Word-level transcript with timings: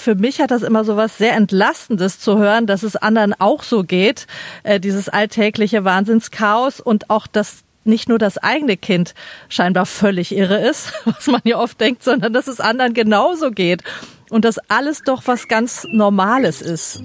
für 0.00 0.14
mich 0.14 0.40
hat 0.40 0.50
das 0.50 0.62
immer 0.62 0.84
so 0.84 0.96
was 0.96 1.18
sehr 1.18 1.34
Entlastendes 1.34 2.18
zu 2.18 2.38
hören, 2.38 2.66
dass 2.66 2.82
es 2.82 2.96
anderen 2.96 3.34
auch 3.38 3.62
so 3.62 3.84
geht, 3.84 4.26
äh, 4.62 4.80
dieses 4.80 5.08
alltägliche 5.08 5.84
Wahnsinnschaos 5.84 6.80
und 6.80 7.10
auch 7.10 7.26
das 7.26 7.64
nicht 7.84 8.08
nur 8.08 8.18
das 8.18 8.38
eigene 8.38 8.76
Kind 8.76 9.14
scheinbar 9.48 9.86
völlig 9.86 10.34
irre 10.34 10.58
ist, 10.58 10.92
was 11.04 11.26
man 11.26 11.40
ja 11.44 11.58
oft 11.58 11.80
denkt, 11.80 12.02
sondern 12.02 12.32
dass 12.32 12.46
es 12.48 12.60
anderen 12.60 12.94
genauso 12.94 13.50
geht 13.50 13.82
und 14.30 14.44
dass 14.44 14.58
alles 14.68 15.02
doch 15.02 15.22
was 15.26 15.48
ganz 15.48 15.84
Normales 15.92 16.62
ist. 16.62 17.02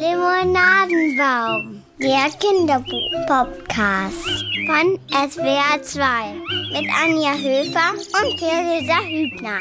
Limonadenbaum, 0.00 1.82
der 2.00 2.30
Kinderbuch-Podcast 2.40 4.24
von 4.66 4.98
SWR 5.10 5.82
2 5.82 6.04
mit 6.72 6.88
Anja 7.02 7.34
Höfer 7.34 7.92
und 7.92 8.38
Theresa 8.38 8.98
Hübner. 9.04 9.60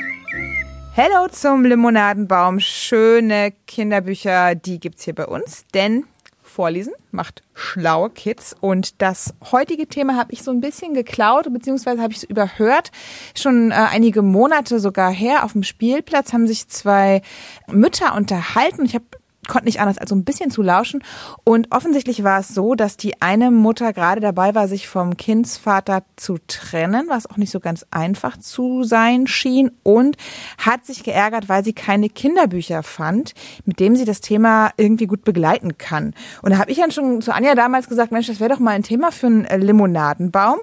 Hello 0.96 1.28
zum 1.28 1.66
Limonadenbaum. 1.66 2.60
Schöne 2.60 3.52
Kinderbücher, 3.66 4.54
die 4.54 4.80
gibt's 4.80 5.04
hier 5.06 5.16
bei 5.16 5.26
uns, 5.26 5.66
denn 5.74 6.06
Vorlesen 6.44 6.94
macht 7.10 7.42
schlaue 7.56 8.12
Kids. 8.12 8.56
Und 8.62 9.02
das 9.02 9.34
heutige 9.52 9.88
Thema 9.88 10.16
habe 10.16 10.32
ich 10.34 10.44
so 10.44 10.52
ein 10.52 10.62
bisschen 10.62 10.94
geklaut, 10.94 11.52
beziehungsweise 11.52 12.00
habe 12.00 12.14
ich 12.14 12.20
es 12.20 12.24
überhört. 12.24 12.92
Schon 13.36 13.72
äh, 13.72 13.74
einige 13.74 14.22
Monate 14.22 14.80
sogar 14.80 15.12
her 15.12 15.44
auf 15.46 15.54
dem 15.54 15.64
Spielplatz 15.64 16.32
haben 16.32 16.46
sich 16.46 16.68
zwei 16.68 17.24
Mütter 17.72 18.14
unterhalten. 18.16 18.86
Ich 18.86 18.94
habe 18.94 19.06
konnte 19.48 19.66
nicht 19.66 19.80
anders 19.80 19.98
als 19.98 20.10
so 20.10 20.16
ein 20.16 20.24
bisschen 20.24 20.52
zu 20.52 20.62
lauschen. 20.62 21.04
Und 21.44 21.72
offensichtlich 21.72 22.24
war 22.24 22.40
es 22.40 22.50
so, 22.50 22.76
dass 22.76 22.98
die 22.98 23.22
eine 23.22 23.52
Mutter 23.52 23.94
gerade 23.94 24.22
dabei 24.22 24.56
war, 24.56 24.68
sich 24.68 24.88
vom 24.88 25.18
Kindsvater 25.18 26.04
zu 26.16 26.38
trennen, 26.48 27.06
was 27.10 27.30
auch 27.30 27.38
nicht 27.38 27.52
so 27.52 27.60
ganz 27.60 27.86
einfach 27.92 28.38
zu 28.38 28.84
sein 28.84 29.28
schien 29.28 29.72
und 29.84 30.18
hat 30.58 30.86
sich 30.86 31.04
geärgert, 31.04 31.50
weil 31.50 31.64
sie 31.64 31.74
keine 31.74 32.10
Kinderbücher 32.10 32.84
fand, 32.84 33.34
mit 33.66 33.80
dem 33.80 33.96
sie 33.96 34.06
das 34.06 34.22
Thema 34.22 34.72
irgendwie 34.78 35.08
gut 35.08 35.24
begleiten 35.24 35.78
kann. 35.78 36.14
Und 36.42 36.52
da 36.52 36.58
habe 36.58 36.72
ich 36.72 36.78
dann 36.78 36.92
schon 36.92 37.22
zu 37.22 37.34
Anja 37.34 37.56
damals 37.56 37.90
gesagt, 37.90 38.12
Mensch, 38.12 38.28
das 38.28 38.40
wäre 38.40 38.52
doch 38.52 38.60
mal 38.60 38.72
ein 38.72 38.84
Thema 38.84 39.12
für 39.12 39.28
einen 39.28 39.46
äh, 39.46 39.58
Limonadenbaum. 39.58 40.60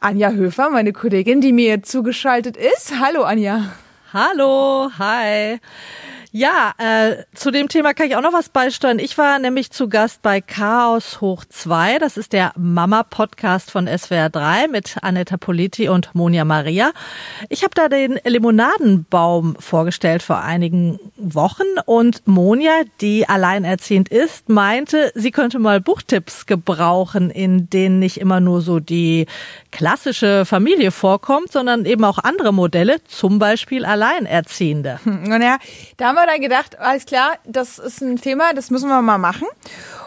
Anja 0.00 0.30
Höfer, 0.30 0.70
meine 0.70 0.92
Kollegin, 0.92 1.40
die 1.40 1.52
mir 1.52 1.82
zugeschaltet 1.82 2.56
ist. 2.56 2.94
Hallo 3.00 3.24
Anja. 3.24 3.72
Hallo, 4.12 4.90
hi. 4.98 5.58
Ja, 6.30 6.74
äh, 6.76 7.24
zu 7.34 7.50
dem 7.50 7.68
Thema 7.68 7.94
kann 7.94 8.06
ich 8.06 8.14
auch 8.14 8.20
noch 8.20 8.34
was 8.34 8.50
beisteuern. 8.50 8.98
Ich 8.98 9.16
war 9.16 9.38
nämlich 9.38 9.70
zu 9.70 9.88
Gast 9.88 10.20
bei 10.20 10.42
Chaos 10.42 11.22
Hoch 11.22 11.46
2. 11.48 11.98
Das 11.98 12.18
ist 12.18 12.34
der 12.34 12.52
Mama-Podcast 12.54 13.70
von 13.70 13.86
SWR 13.86 14.28
3 14.28 14.68
mit 14.68 14.96
Anetta 15.00 15.38
Politi 15.38 15.88
und 15.88 16.14
Monja 16.14 16.44
Maria. 16.44 16.92
Ich 17.48 17.62
habe 17.62 17.72
da 17.74 17.88
den 17.88 18.20
Limonadenbaum 18.24 19.56
vorgestellt 19.58 20.22
vor 20.22 20.40
einigen 20.40 21.00
Wochen 21.16 21.62
und 21.86 22.26
Monja, 22.26 22.82
die 23.00 23.26
alleinerziehend 23.26 24.10
ist, 24.10 24.50
meinte, 24.50 25.10
sie 25.14 25.30
könnte 25.30 25.58
mal 25.58 25.80
Buchtipps 25.80 26.44
gebrauchen, 26.44 27.30
in 27.30 27.70
denen 27.70 28.00
nicht 28.00 28.20
immer 28.20 28.40
nur 28.40 28.60
so 28.60 28.80
die 28.80 29.24
klassische 29.70 30.44
Familie 30.44 30.90
vorkommt, 30.90 31.52
sondern 31.52 31.86
eben 31.86 32.04
auch 32.04 32.18
andere 32.18 32.52
Modelle, 32.52 33.02
zum 33.04 33.38
Beispiel 33.38 33.86
Alleinerziehende. 33.86 35.00
Naja, 35.28 35.58
da 35.96 36.17
wir 36.18 36.26
dann 36.26 36.40
gedacht, 36.40 36.78
alles 36.78 37.06
klar, 37.06 37.38
das 37.44 37.78
ist 37.78 38.00
ein 38.00 38.16
Thema, 38.16 38.52
das 38.54 38.70
müssen 38.70 38.88
wir 38.88 39.00
mal 39.02 39.18
machen. 39.18 39.46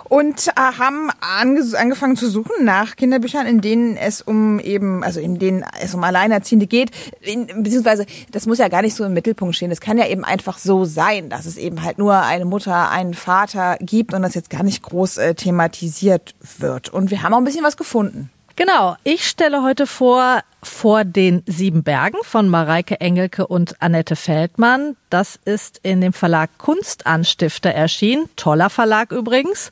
Und 0.06 0.50
äh, 0.50 0.52
haben 0.58 1.10
ange 1.22 1.64
angefangen 1.78 2.18
zu 2.18 2.30
suchen 2.30 2.66
nach 2.66 2.98
Kinderbüchern, 2.98 3.48
in 3.48 3.62
denen 3.62 3.96
es 3.96 4.22
um 4.22 4.60
eben, 4.60 5.04
also 5.06 5.22
in 5.22 5.40
denen 5.40 5.64
es 5.82 5.94
um 5.94 6.04
Alleinerziehende 6.04 6.68
geht, 6.68 6.92
in, 7.22 7.48
beziehungsweise 7.64 8.06
das 8.32 8.46
muss 8.46 8.58
ja 8.58 8.68
gar 8.68 8.82
nicht 8.82 8.96
so 8.96 9.06
im 9.06 9.14
Mittelpunkt 9.14 9.56
stehen. 9.56 9.72
Es 9.72 9.80
kann 9.80 9.98
ja 9.98 10.08
eben 10.08 10.26
einfach 10.26 10.58
so 10.58 10.84
sein, 10.84 11.30
dass 11.30 11.46
es 11.46 11.56
eben 11.56 11.84
halt 11.84 11.98
nur 11.98 12.18
eine 12.18 12.44
Mutter, 12.44 12.90
einen 12.90 13.14
Vater 13.14 13.78
gibt 13.80 14.14
und 14.14 14.22
das 14.22 14.36
jetzt 14.36 14.50
gar 14.50 14.64
nicht 14.64 14.84
groß 14.84 15.18
äh, 15.18 15.34
thematisiert 15.34 16.36
wird. 16.58 16.90
Und 16.90 17.10
wir 17.10 17.24
haben 17.24 17.34
auch 17.34 17.38
ein 17.38 17.46
bisschen 17.46 17.64
was 17.64 17.78
gefunden. 17.78 18.30
Genau, 18.64 18.96
ich 19.04 19.28
stelle 19.28 19.64
heute 19.64 19.88
vor 19.88 20.42
vor 20.62 21.04
den 21.04 21.42
sieben 21.48 21.82
Bergen 21.82 22.20
von 22.22 22.48
Mareike 22.48 23.02
Engelke 23.02 23.48
und 23.48 23.82
Annette 23.82 24.16
Feldmann. 24.16 24.96
Das 25.10 25.40
ist 25.46 25.80
in 25.82 26.00
dem 26.00 26.14
Verlag 26.14 26.52
Kunstanstifter 26.60 27.72
erschienen. 27.72 28.30
Toller 28.36 28.70
Verlag 28.70 29.12
übrigens. 29.12 29.72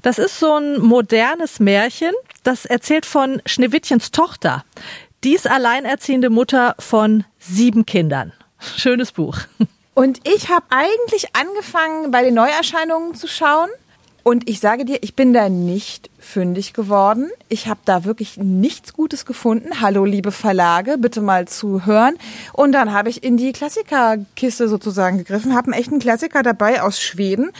Das 0.00 0.18
ist 0.18 0.38
so 0.38 0.54
ein 0.54 0.80
modernes 0.80 1.60
Märchen. 1.60 2.14
Das 2.42 2.64
erzählt 2.64 3.04
von 3.04 3.42
Schneewittchens 3.44 4.10
Tochter. 4.10 4.64
Die 5.22 5.34
ist 5.34 5.46
alleinerziehende 5.46 6.30
Mutter 6.30 6.76
von 6.78 7.24
sieben 7.38 7.84
Kindern. 7.84 8.32
Schönes 8.58 9.12
Buch. 9.12 9.36
Und 9.92 10.26
ich 10.26 10.48
habe 10.48 10.64
eigentlich 10.70 11.36
angefangen, 11.36 12.10
bei 12.10 12.22
den 12.22 12.32
Neuerscheinungen 12.32 13.14
zu 13.14 13.28
schauen. 13.28 13.68
Und 14.22 14.48
ich 14.48 14.60
sage 14.60 14.84
dir, 14.84 14.98
ich 15.02 15.14
bin 15.14 15.32
da 15.32 15.48
nicht 15.48 16.10
fündig 16.18 16.72
geworden. 16.72 17.30
Ich 17.48 17.66
habe 17.66 17.80
da 17.84 18.04
wirklich 18.04 18.36
nichts 18.36 18.92
Gutes 18.92 19.24
gefunden. 19.24 19.80
Hallo, 19.80 20.04
liebe 20.04 20.32
Verlage, 20.32 20.98
bitte 20.98 21.20
mal 21.20 21.48
zuhören. 21.48 22.16
Und 22.52 22.72
dann 22.72 22.92
habe 22.92 23.08
ich 23.08 23.22
in 23.22 23.36
die 23.36 23.52
Klassikerkiste 23.52 24.68
sozusagen 24.68 25.18
gegriffen, 25.18 25.54
habe 25.54 25.72
einen 25.72 25.80
echten 25.80 25.98
Klassiker 25.98 26.42
dabei 26.42 26.82
aus 26.82 27.00
Schweden. 27.00 27.50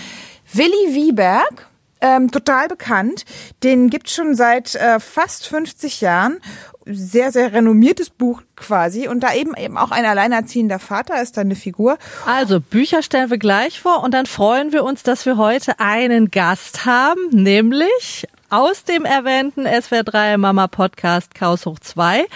Willi 0.52 0.94
Wieberg, 0.94 1.68
ähm, 2.00 2.30
total 2.30 2.68
bekannt. 2.68 3.24
Den 3.62 3.90
gibt's 3.90 4.14
schon 4.14 4.34
seit 4.34 4.74
äh, 4.74 5.00
fast 5.00 5.46
50 5.46 6.00
Jahren 6.00 6.38
sehr, 6.86 7.32
sehr 7.32 7.52
renommiertes 7.52 8.10
Buch 8.10 8.42
quasi. 8.56 9.08
Und 9.08 9.20
da 9.20 9.34
eben 9.34 9.54
eben 9.54 9.76
auch 9.76 9.90
ein 9.90 10.04
alleinerziehender 10.04 10.78
Vater 10.78 11.20
ist 11.20 11.36
da 11.36 11.42
eine 11.42 11.54
Figur. 11.54 11.98
Also 12.26 12.60
Bücher 12.60 13.02
stellen 13.02 13.30
wir 13.30 13.38
gleich 13.38 13.80
vor 13.80 14.02
und 14.02 14.12
dann 14.12 14.26
freuen 14.26 14.72
wir 14.72 14.84
uns, 14.84 15.02
dass 15.02 15.26
wir 15.26 15.36
heute 15.36 15.78
einen 15.78 16.30
Gast 16.30 16.86
haben, 16.86 17.20
nämlich 17.30 18.26
aus 18.48 18.84
dem 18.84 19.04
erwähnten 19.04 19.66
SWR3 19.66 20.36
Mama 20.36 20.66
Podcast 20.66 21.34
Chaos 21.34 21.66
hoch 21.66 21.78
2 21.78 22.26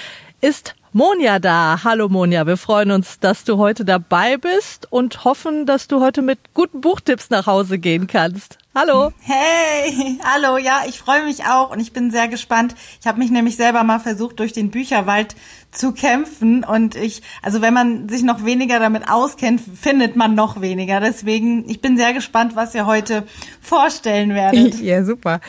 ist 0.41 0.75
Monja 0.93 1.41
da. 1.41 1.81
Hallo 1.83 2.09
Monja, 2.09 2.47
wir 2.47 2.57
freuen 2.57 2.93
uns, 2.93 3.19
dass 3.19 3.43
du 3.43 3.59
heute 3.59 3.85
dabei 3.85 4.37
bist 4.37 4.87
und 4.93 5.25
hoffen, 5.25 5.67
dass 5.67 5.89
du 5.89 6.01
heute 6.01 6.23
mit 6.23 6.39
guten 6.55 6.81
Buchtipps 6.83 7.31
nach 7.31 7.47
Hause 7.47 7.79
gehen 7.79 8.07
kannst. 8.07 8.59
Hallo. 8.77 9.13
Hey, 9.21 10.19
hallo. 10.25 10.59
Ja, 10.59 10.83
ich 10.89 10.99
freue 10.99 11.25
mich 11.25 11.45
auch 11.45 11.71
und 11.71 11.79
ich 11.79 11.93
bin 11.93 12.11
sehr 12.11 12.27
gespannt. 12.27 12.75
Ich 13.01 13.07
habe 13.07 13.21
mich 13.21 13.31
nämlich 13.31 13.55
selber 13.55 13.85
mal 13.85 14.01
versucht, 14.01 14.41
durch 14.41 14.53
den 14.53 14.73
Bücherwald 14.73 15.37
zu 15.71 15.93
kämpfen 15.93 16.65
und 16.65 16.97
ich, 16.97 17.23
also 17.41 17.63
wenn 17.63 17.73
man 17.73 18.09
sich 18.09 18.25
noch 18.25 18.45
weniger 18.45 18.81
damit 18.81 19.09
auskennt, 19.09 19.61
findet 19.61 20.17
man 20.17 20.35
noch 20.35 20.61
weniger. 20.61 20.99
Deswegen, 20.99 21.69
ich 21.71 21.81
bin 21.81 21.97
sehr 21.97 22.15
gespannt, 22.15 22.57
was 22.57 22.75
ihr 22.75 22.85
heute 22.85 23.23
vorstellen 23.61 24.35
werdet. 24.35 24.75
Ja, 24.85 25.05
super. 25.05 25.41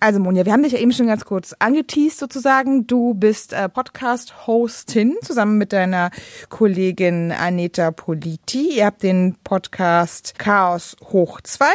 Also 0.00 0.18
Monja, 0.18 0.46
wir 0.46 0.52
haben 0.52 0.62
dich 0.62 0.72
ja 0.72 0.78
eben 0.78 0.92
schon 0.92 1.08
ganz 1.08 1.26
kurz 1.26 1.54
angeteased 1.58 2.18
sozusagen. 2.18 2.86
Du 2.86 3.12
bist 3.12 3.52
äh, 3.52 3.68
Podcast-Hostin 3.68 5.16
zusammen 5.22 5.58
mit 5.58 5.74
deiner 5.74 6.10
Kollegin 6.48 7.32
Aneta 7.32 7.90
Politi. 7.90 8.78
Ihr 8.78 8.86
habt 8.86 9.02
den 9.02 9.36
Podcast 9.44 10.38
Chaos 10.38 10.96
hoch 11.12 11.42
2 11.42 11.66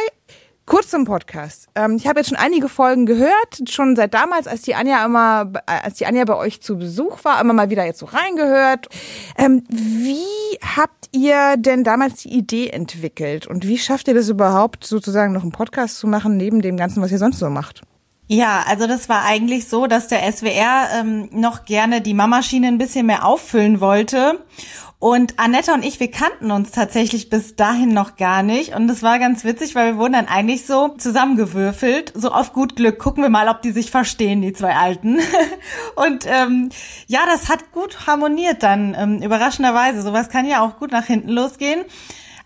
Kurz 0.66 0.88
zum 0.88 1.04
Podcast. 1.04 1.68
Ähm, 1.76 1.94
ich 1.94 2.08
habe 2.08 2.18
jetzt 2.18 2.28
schon 2.28 2.38
einige 2.38 2.68
Folgen 2.68 3.06
gehört, 3.06 3.70
schon 3.70 3.94
seit 3.94 4.14
damals, 4.14 4.48
als 4.48 4.62
die 4.62 4.74
Anja 4.74 5.04
immer, 5.04 5.52
als 5.64 5.98
die 5.98 6.06
Anja 6.06 6.24
bei 6.24 6.34
euch 6.34 6.60
zu 6.60 6.76
Besuch 6.76 7.24
war, 7.24 7.40
immer 7.40 7.52
mal 7.52 7.70
wieder 7.70 7.84
jetzt 7.84 8.00
so 8.00 8.06
reingehört. 8.06 8.88
Ähm, 9.38 9.62
wie 9.68 10.58
habt 10.76 11.08
ihr 11.12 11.56
denn 11.56 11.84
damals 11.84 12.22
die 12.22 12.36
Idee 12.36 12.70
entwickelt 12.70 13.46
und 13.46 13.64
wie 13.68 13.78
schafft 13.78 14.08
ihr 14.08 14.14
das 14.14 14.28
überhaupt, 14.28 14.84
sozusagen 14.84 15.32
noch 15.32 15.42
einen 15.42 15.52
Podcast 15.52 15.98
zu 15.98 16.08
machen 16.08 16.36
neben 16.36 16.60
dem 16.62 16.76
Ganzen, 16.76 17.00
was 17.00 17.12
ihr 17.12 17.18
sonst 17.18 17.38
so 17.38 17.48
macht? 17.48 17.82
Ja, 18.28 18.64
also 18.66 18.86
das 18.88 19.08
war 19.08 19.24
eigentlich 19.24 19.68
so, 19.68 19.86
dass 19.86 20.08
der 20.08 20.30
SWR 20.30 20.88
ähm, 20.98 21.28
noch 21.30 21.64
gerne 21.64 22.00
die 22.00 22.14
Mamaschine 22.14 22.66
ein 22.66 22.78
bisschen 22.78 23.06
mehr 23.06 23.24
auffüllen 23.24 23.80
wollte. 23.80 24.44
Und 24.98 25.38
Annette 25.38 25.74
und 25.74 25.84
ich, 25.84 26.00
wir 26.00 26.10
kannten 26.10 26.50
uns 26.50 26.70
tatsächlich 26.70 27.28
bis 27.28 27.54
dahin 27.54 27.92
noch 27.92 28.16
gar 28.16 28.42
nicht. 28.42 28.74
Und 28.74 28.90
es 28.90 29.02
war 29.02 29.18
ganz 29.18 29.44
witzig, 29.44 29.74
weil 29.74 29.92
wir 29.92 29.98
wurden 29.98 30.14
dann 30.14 30.26
eigentlich 30.26 30.66
so 30.66 30.88
zusammengewürfelt. 30.96 32.12
So 32.16 32.32
auf 32.32 32.54
gut 32.54 32.76
Glück. 32.76 32.98
Gucken 32.98 33.22
wir 33.22 33.28
mal, 33.28 33.48
ob 33.48 33.60
die 33.60 33.72
sich 33.72 33.90
verstehen, 33.90 34.40
die 34.40 34.54
zwei 34.54 34.74
Alten. 34.74 35.18
und 35.96 36.24
ähm, 36.26 36.70
ja, 37.06 37.20
das 37.26 37.50
hat 37.50 37.72
gut 37.72 38.06
harmoniert 38.06 38.62
dann, 38.62 38.96
ähm, 38.98 39.22
überraschenderweise. 39.22 40.00
Sowas 40.00 40.30
kann 40.30 40.48
ja 40.48 40.62
auch 40.62 40.78
gut 40.78 40.92
nach 40.92 41.06
hinten 41.06 41.28
losgehen. 41.28 41.84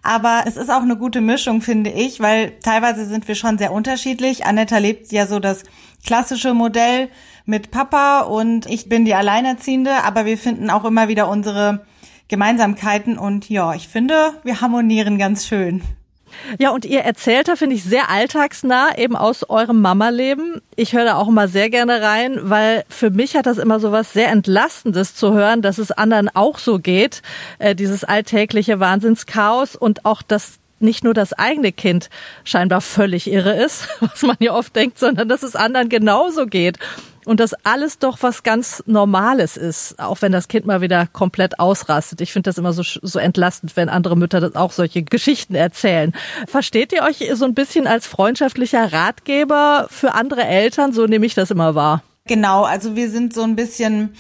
Aber 0.03 0.45
es 0.47 0.57
ist 0.57 0.71
auch 0.71 0.83
eine 0.83 0.97
gute 0.97 1.21
Mischung, 1.21 1.61
finde 1.61 1.91
ich, 1.91 2.21
weil 2.21 2.53
teilweise 2.61 3.05
sind 3.05 3.29
wir 3.29 3.35
schon 3.35 3.59
sehr 3.59 3.73
unterschiedlich. 3.73 4.47
Annetta 4.47 4.79
lebt 4.79 5.13
ja 5.13 5.27
so 5.27 5.39
das 5.41 5.65
klassische 6.05 6.55
Modell 6.55 7.11
mit 7.45 7.71
Papa 7.71 8.21
und 8.21 8.67
ich 8.67 8.89
bin 8.89 9.05
die 9.05 9.15
Alleinerziehende, 9.15 10.03
aber 10.05 10.25
wir 10.25 10.39
finden 10.39 10.71
auch 10.71 10.85
immer 10.85 11.09
wieder 11.09 11.29
unsere 11.29 11.85
Gemeinsamkeiten 12.29 13.19
und 13.19 13.49
ja, 13.49 13.75
ich 13.75 13.89
finde, 13.89 14.35
wir 14.45 14.61
harmonieren 14.61 15.19
ganz 15.19 15.47
schön. 15.47 15.83
Ja, 16.59 16.71
und 16.71 16.85
ihr 16.85 17.01
erzählter 17.01 17.57
finde 17.57 17.77
ich 17.77 17.85
sehr 17.85 18.11
alltagsnah, 18.11 18.99
eben 18.99 19.17
aus 19.17 19.49
eurem 19.49 19.81
Mama-Leben. 19.81 20.61
Ich 20.77 20.93
höre 20.93 21.05
da 21.05 21.17
auch 21.17 21.29
immer 21.29 21.49
sehr 21.49 21.71
gerne 21.71 22.03
rein, 22.03 22.39
weil 22.43 22.85
für 22.89 23.11
mich 23.11 23.37
hat 23.37 23.47
das 23.47 23.59
immer 23.59 23.81
so 23.81 23.93
was 23.93 24.13
sehr 24.13 24.31
Entlastendes 24.31 25.15
zu 25.15 25.33
hören, 25.33 25.63
dass 25.63 25.79
es 25.79 25.91
anderen 25.93 26.29
auch 26.35 26.59
so 26.59 26.79
geht, 26.79 27.23
äh, 27.59 27.75
dieses 27.75 28.05
alltägliche 28.05 28.81
Wahnsinnschaos 28.81 29.77
und 29.77 30.05
auch 30.05 30.23
das 30.23 30.59
nicht 30.81 31.05
nur 31.05 31.15
das 31.15 31.35
eigene 31.35 31.73
Kind 31.73 32.09
scheinbar 32.45 32.81
völlig 32.81 33.31
irre 33.31 33.53
ist, 33.53 33.89
was 34.01 34.23
man 34.23 34.37
ja 34.41 34.55
oft 34.55 34.75
denkt, 34.75 34.99
sondern 34.99 35.29
dass 35.29 35.43
es 35.43 35.57
anderen 35.57 35.89
genauso 35.89 36.47
geht 36.47 36.79
und 37.31 37.39
dass 37.39 37.55
alles 37.63 38.01
doch 38.01 38.19
was 38.23 38.43
ganz 38.43 38.83
Normales 38.87 39.57
ist, 39.57 40.01
auch 40.01 40.21
wenn 40.21 40.33
das 40.33 40.49
Kind 40.49 40.67
mal 40.67 40.81
wieder 40.81 41.07
komplett 41.07 41.61
ausrastet. 41.61 42.21
Ich 42.21 42.33
finde 42.33 42.51
das 42.51 42.59
immer 42.59 42.73
so, 42.73 42.83
so 42.83 43.21
entlastend, 43.21 43.77
wenn 43.77 43.89
andere 43.89 44.17
Mütter 44.17 44.41
das 44.41 44.57
auch 44.57 44.73
solche 44.73 45.05
Geschichten 45.05 45.55
erzählen. 45.55 46.13
Versteht 46.49 46.93
ihr 46.93 47.05
euch 47.05 47.25
so 47.35 47.45
ein 47.45 47.55
bisschen 47.55 47.87
als 47.87 48.09
freundschaftlicher 48.09 48.93
Ratgeber 48.93 49.87
für 49.91 50.15
andere 50.15 50.43
Eltern? 50.43 50.93
So 50.93 51.07
nehme 51.07 51.25
ich 51.25 51.35
das 51.35 51.53
immer 51.53 51.77
wahr. 51.77 52.03
Genau, 52.27 52.65
also 52.65 52.97
wir 52.97 53.09
sind 53.09 53.33
so 53.33 53.45
ein 53.45 53.55
bisschen 53.55 54.17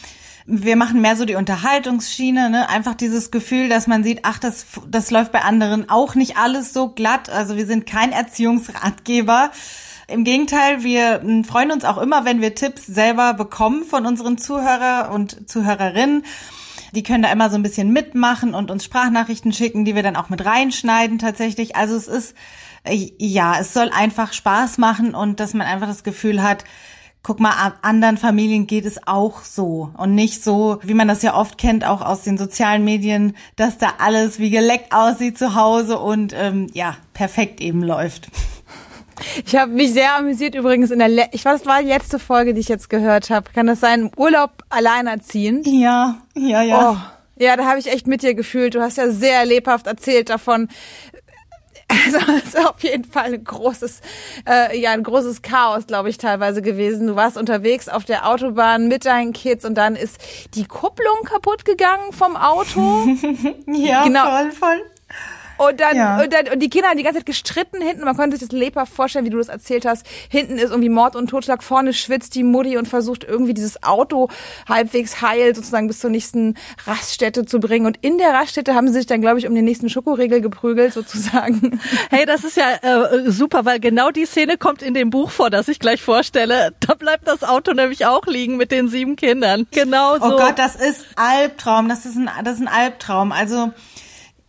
wir 0.46 0.76
machen 0.76 1.00
mehr 1.00 1.16
so 1.16 1.24
die 1.24 1.34
Unterhaltungsschiene, 1.36 2.50
ne? 2.50 2.68
Einfach 2.68 2.94
dieses 2.94 3.30
Gefühl, 3.30 3.68
dass 3.68 3.86
man 3.86 4.02
sieht, 4.02 4.20
ach, 4.22 4.38
das, 4.38 4.66
das 4.88 5.10
läuft 5.10 5.32
bei 5.32 5.42
anderen 5.42 5.88
auch 5.88 6.14
nicht 6.14 6.36
alles 6.36 6.72
so 6.72 6.88
glatt. 6.88 7.28
Also 7.30 7.56
wir 7.56 7.66
sind 7.66 7.86
kein 7.86 8.10
Erziehungsratgeber. 8.10 9.50
Im 10.10 10.24
Gegenteil, 10.24 10.82
wir 10.82 11.20
hm, 11.22 11.44
freuen 11.44 11.70
uns 11.70 11.84
auch 11.84 11.98
immer, 11.98 12.24
wenn 12.24 12.40
wir 12.40 12.54
Tipps 12.54 12.86
selber 12.86 13.34
bekommen 13.34 13.84
von 13.84 14.06
unseren 14.06 14.38
Zuhörer 14.38 15.10
und 15.12 15.48
Zuhörerinnen. 15.48 16.24
Die 16.92 17.04
können 17.04 17.22
da 17.22 17.30
immer 17.30 17.50
so 17.50 17.56
ein 17.56 17.62
bisschen 17.62 17.92
mitmachen 17.92 18.54
und 18.54 18.70
uns 18.70 18.84
Sprachnachrichten 18.84 19.52
schicken, 19.52 19.84
die 19.84 19.94
wir 19.94 20.02
dann 20.02 20.16
auch 20.16 20.28
mit 20.28 20.44
reinschneiden 20.44 21.18
tatsächlich. 21.18 21.76
Also 21.76 21.94
es 21.94 22.08
ist, 22.08 22.34
äh, 22.82 23.12
ja, 23.18 23.58
es 23.60 23.72
soll 23.72 23.90
einfach 23.90 24.32
Spaß 24.32 24.78
machen 24.78 25.14
und 25.14 25.38
dass 25.38 25.54
man 25.54 25.66
einfach 25.66 25.86
das 25.86 26.02
Gefühl 26.02 26.42
hat, 26.42 26.64
guck 27.22 27.38
mal, 27.38 27.74
anderen 27.82 28.16
Familien 28.16 28.66
geht 28.66 28.86
es 28.86 29.06
auch 29.06 29.44
so 29.44 29.90
und 29.96 30.14
nicht 30.14 30.42
so, 30.42 30.80
wie 30.82 30.94
man 30.94 31.06
das 31.06 31.22
ja 31.22 31.36
oft 31.36 31.58
kennt, 31.58 31.84
auch 31.84 32.00
aus 32.00 32.22
den 32.22 32.38
sozialen 32.38 32.82
Medien, 32.82 33.36
dass 33.56 33.78
da 33.78 33.94
alles 33.98 34.38
wie 34.38 34.50
geleckt 34.50 34.92
aussieht 34.92 35.38
zu 35.38 35.54
Hause 35.54 35.98
und 35.98 36.32
ähm, 36.34 36.66
ja, 36.72 36.96
perfekt 37.12 37.60
eben 37.60 37.82
läuft. 37.82 38.30
Ich 39.46 39.56
habe 39.56 39.72
mich 39.72 39.92
sehr 39.92 40.16
amüsiert 40.16 40.54
übrigens 40.54 40.90
in 40.90 40.98
der, 40.98 41.08
Le 41.08 41.28
ich 41.32 41.44
weiß, 41.44 41.60
das 41.60 41.66
war 41.66 41.82
die 41.82 41.88
letzte 41.88 42.18
Folge, 42.18 42.54
die 42.54 42.60
ich 42.60 42.68
jetzt 42.68 42.90
gehört 42.90 43.30
habe. 43.30 43.50
Kann 43.52 43.66
das 43.66 43.80
sein? 43.80 44.10
Urlaub 44.16 44.50
alleinerziehend? 44.68 45.66
Ja, 45.66 46.18
ja, 46.36 46.62
ja. 46.62 46.92
Oh. 46.92 46.96
Ja, 47.42 47.56
da 47.56 47.64
habe 47.64 47.78
ich 47.78 47.90
echt 47.90 48.06
mit 48.06 48.22
dir 48.22 48.34
gefühlt. 48.34 48.74
Du 48.74 48.82
hast 48.82 48.98
ja 48.98 49.10
sehr 49.10 49.46
lebhaft 49.46 49.86
erzählt 49.86 50.28
davon, 50.28 50.68
also 51.90 52.18
es 52.36 52.54
ist 52.54 52.66
auf 52.66 52.82
jeden 52.82 53.04
Fall 53.04 53.34
ein 53.34 53.44
großes, 53.44 54.00
äh, 54.48 54.78
ja, 54.78 54.92
ein 54.92 55.02
großes 55.02 55.42
Chaos, 55.42 55.86
glaube 55.86 56.08
ich, 56.08 56.18
teilweise 56.18 56.62
gewesen. 56.62 57.06
Du 57.08 57.16
warst 57.16 57.36
unterwegs 57.36 57.88
auf 57.88 58.04
der 58.04 58.28
Autobahn 58.28 58.88
mit 58.88 59.04
deinen 59.04 59.32
Kids 59.32 59.64
und 59.64 59.74
dann 59.74 59.96
ist 59.96 60.18
die 60.54 60.64
Kupplung 60.64 61.24
kaputt 61.24 61.64
gegangen 61.64 62.12
vom 62.12 62.36
Auto. 62.36 63.06
ja, 63.66 64.04
genau. 64.04 64.30
voll, 64.30 64.52
voll. 64.52 64.82
Und 65.60 65.78
dann, 65.78 65.94
ja. 65.94 66.22
und 66.22 66.32
dann, 66.32 66.48
und 66.48 66.60
die 66.60 66.70
Kinder 66.70 66.88
haben 66.88 66.96
die 66.96 67.02
ganze 67.02 67.18
Zeit 67.18 67.26
gestritten 67.26 67.82
hinten. 67.82 68.02
Man 68.02 68.16
konnte 68.16 68.38
sich 68.38 68.48
das 68.48 68.58
lebhaft 68.58 68.94
vorstellen, 68.94 69.26
wie 69.26 69.30
du 69.30 69.36
das 69.36 69.50
erzählt 69.50 69.84
hast. 69.84 70.06
Hinten 70.30 70.56
ist 70.56 70.70
irgendwie 70.70 70.88
Mord 70.88 71.16
und 71.16 71.28
Totschlag. 71.28 71.62
Vorne 71.62 71.92
schwitzt 71.92 72.34
die 72.34 72.44
Mutti 72.44 72.78
und 72.78 72.88
versucht 72.88 73.24
irgendwie 73.24 73.52
dieses 73.52 73.82
Auto 73.82 74.30
halbwegs 74.66 75.20
heil 75.20 75.54
sozusagen 75.54 75.86
bis 75.86 75.98
zur 75.98 76.08
nächsten 76.08 76.54
Raststätte 76.86 77.44
zu 77.44 77.60
bringen. 77.60 77.84
Und 77.84 77.98
in 78.00 78.16
der 78.16 78.32
Raststätte 78.32 78.74
haben 78.74 78.88
sie 78.88 78.94
sich 78.94 79.06
dann, 79.06 79.20
glaube 79.20 79.38
ich, 79.38 79.46
um 79.46 79.54
den 79.54 79.66
nächsten 79.66 79.90
Schokoriegel 79.90 80.40
geprügelt 80.40 80.94
sozusagen. 80.94 81.78
Hey, 82.08 82.24
das 82.24 82.44
ist 82.44 82.56
ja 82.56 82.64
äh, 82.82 83.30
super, 83.30 83.64
weil 83.64 83.78
genau 83.78 84.10
die 84.10 84.24
Szene 84.24 84.56
kommt 84.56 84.82
in 84.82 84.94
dem 84.94 85.10
Buch 85.10 85.30
vor, 85.30 85.50
das 85.50 85.68
ich 85.68 85.78
gleich 85.78 86.02
vorstelle. 86.02 86.72
Da 86.80 86.94
bleibt 86.94 87.28
das 87.28 87.44
Auto 87.44 87.72
nämlich 87.72 88.06
auch 88.06 88.26
liegen 88.26 88.56
mit 88.56 88.72
den 88.72 88.88
sieben 88.88 89.16
Kindern. 89.16 89.66
Genau 89.70 90.16
so. 90.18 90.24
Oh 90.24 90.36
Gott, 90.36 90.58
das 90.58 90.76
ist 90.76 91.04
Albtraum. 91.16 91.88
Das 91.88 92.06
ist 92.06 92.16
ein, 92.16 92.30
das 92.44 92.54
ist 92.54 92.62
ein 92.62 92.68
Albtraum. 92.68 93.32
Also, 93.32 93.72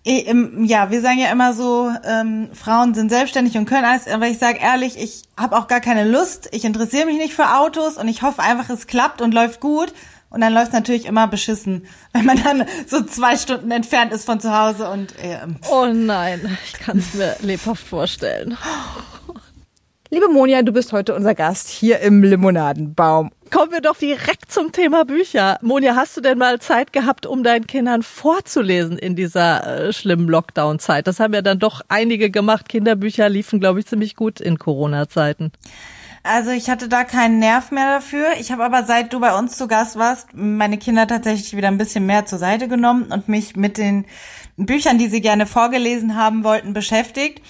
ja, 0.04 0.90
wir 0.90 1.02
sagen 1.02 1.20
ja 1.20 1.32
immer 1.32 1.54
so, 1.54 1.92
ähm, 2.04 2.50
Frauen 2.54 2.96
sind 2.96 3.10
selbstständig 3.10 3.56
und 3.58 3.66
können 3.66 3.86
alles, 3.86 4.08
aber 4.08 4.28
ich 4.28 4.40
sage 4.40 4.58
ehrlich, 4.60 4.98
ich 4.98 5.24
habe 5.38 5.56
auch 5.58 5.68
gar 5.68 5.80
keine 5.80 6.10
Lust, 6.10 6.50
ich 6.52 6.66
interessiere 6.66 7.06
mich 7.06 7.18
nicht 7.18 7.34
für 7.34 7.56
Autos 7.56 7.98
und 7.98 8.08
ich 8.08 8.24
hoffe 8.24 8.42
einfach, 8.42 8.70
es 8.70 8.88
klappt 8.88 9.22
und 9.22 9.34
läuft 9.34 9.60
gut. 9.60 9.94
Und 10.32 10.40
dann 10.40 10.54
läuft 10.54 10.68
es 10.68 10.74
natürlich 10.74 11.06
immer 11.08 11.28
beschissen, 11.28 11.86
wenn 12.14 12.26
man 12.26 12.42
dann 12.42 12.66
so 12.88 13.04
zwei 13.04 13.36
Stunden 13.36 13.70
entfernt 13.70 14.14
ist 14.14 14.26
von 14.26 14.40
zu 14.40 14.58
Hause 14.58 14.90
und 14.90 15.14
ähm. 15.22 15.58
Oh 15.70 15.86
nein, 15.86 16.58
ich 16.66 16.80
kann 16.80 17.00
es 17.00 17.14
mir 17.14 17.36
lebhaft 17.42 17.86
vorstellen. 17.86 18.58
Liebe 20.14 20.28
Monja, 20.28 20.62
du 20.62 20.74
bist 20.74 20.92
heute 20.92 21.16
unser 21.16 21.36
Gast 21.36 21.70
hier 21.70 22.02
im 22.02 22.22
Limonadenbaum. 22.22 23.32
Kommen 23.50 23.72
wir 23.72 23.80
doch 23.80 23.96
direkt 23.96 24.52
zum 24.52 24.74
Thema 24.74 25.06
Bücher. 25.06 25.58
Monja, 25.62 25.96
hast 25.96 26.18
du 26.18 26.22
denn 26.22 26.38
mal 26.38 26.60
Zeit 26.60 26.92
gehabt, 26.92 27.26
um 27.26 27.44
deinen 27.44 27.66
Kindern 27.66 28.04
vorzulesen 28.04 28.98
in 28.98 29.16
dieser 29.16 29.88
äh, 29.88 29.94
schlimmen 29.94 30.28
Lockdown-Zeit? 30.28 31.08
Das 31.08 31.22
haben 31.22 31.34
ja 31.34 31.42
dann 31.42 31.60
doch 31.60 31.80
einige 31.88 32.30
gemacht. 32.30 32.68
Kinderbücher 32.68 33.30
liefen, 33.30 33.62
glaube 33.62 33.80
ich, 33.80 33.88
ziemlich 33.88 34.18
gut 34.18 34.42
in 34.42 34.60
Corona-Zeiten. 34.60 35.54
Also 36.24 36.52
ich 36.52 36.70
hatte 36.70 36.90
da 36.90 37.06
keinen 37.06 37.40
Nerv 37.40 37.72
mehr 37.72 37.96
dafür. 37.96 38.34
Ich 38.40 38.52
habe 38.52 38.66
aber 38.66 38.84
seit 38.84 39.14
du 39.14 39.20
bei 39.22 39.34
uns 39.36 39.58
zu 39.58 39.68
Gast 39.68 39.98
warst, 39.98 40.28
meine 40.34 40.78
Kinder 40.78 41.08
tatsächlich 41.08 41.56
wieder 41.56 41.70
ein 41.70 41.80
bisschen 41.80 42.06
mehr 42.06 42.26
zur 42.26 42.38
Seite 42.38 42.68
genommen 42.68 43.06
und 43.12 43.28
mich 43.30 43.56
mit 43.56 43.78
den 43.78 44.06
Büchern, 44.58 44.98
die 45.00 45.08
sie 45.08 45.22
gerne 45.22 45.48
vorgelesen 45.48 46.16
haben 46.16 46.44
wollten, 46.44 46.74
beschäftigt. 46.74 47.42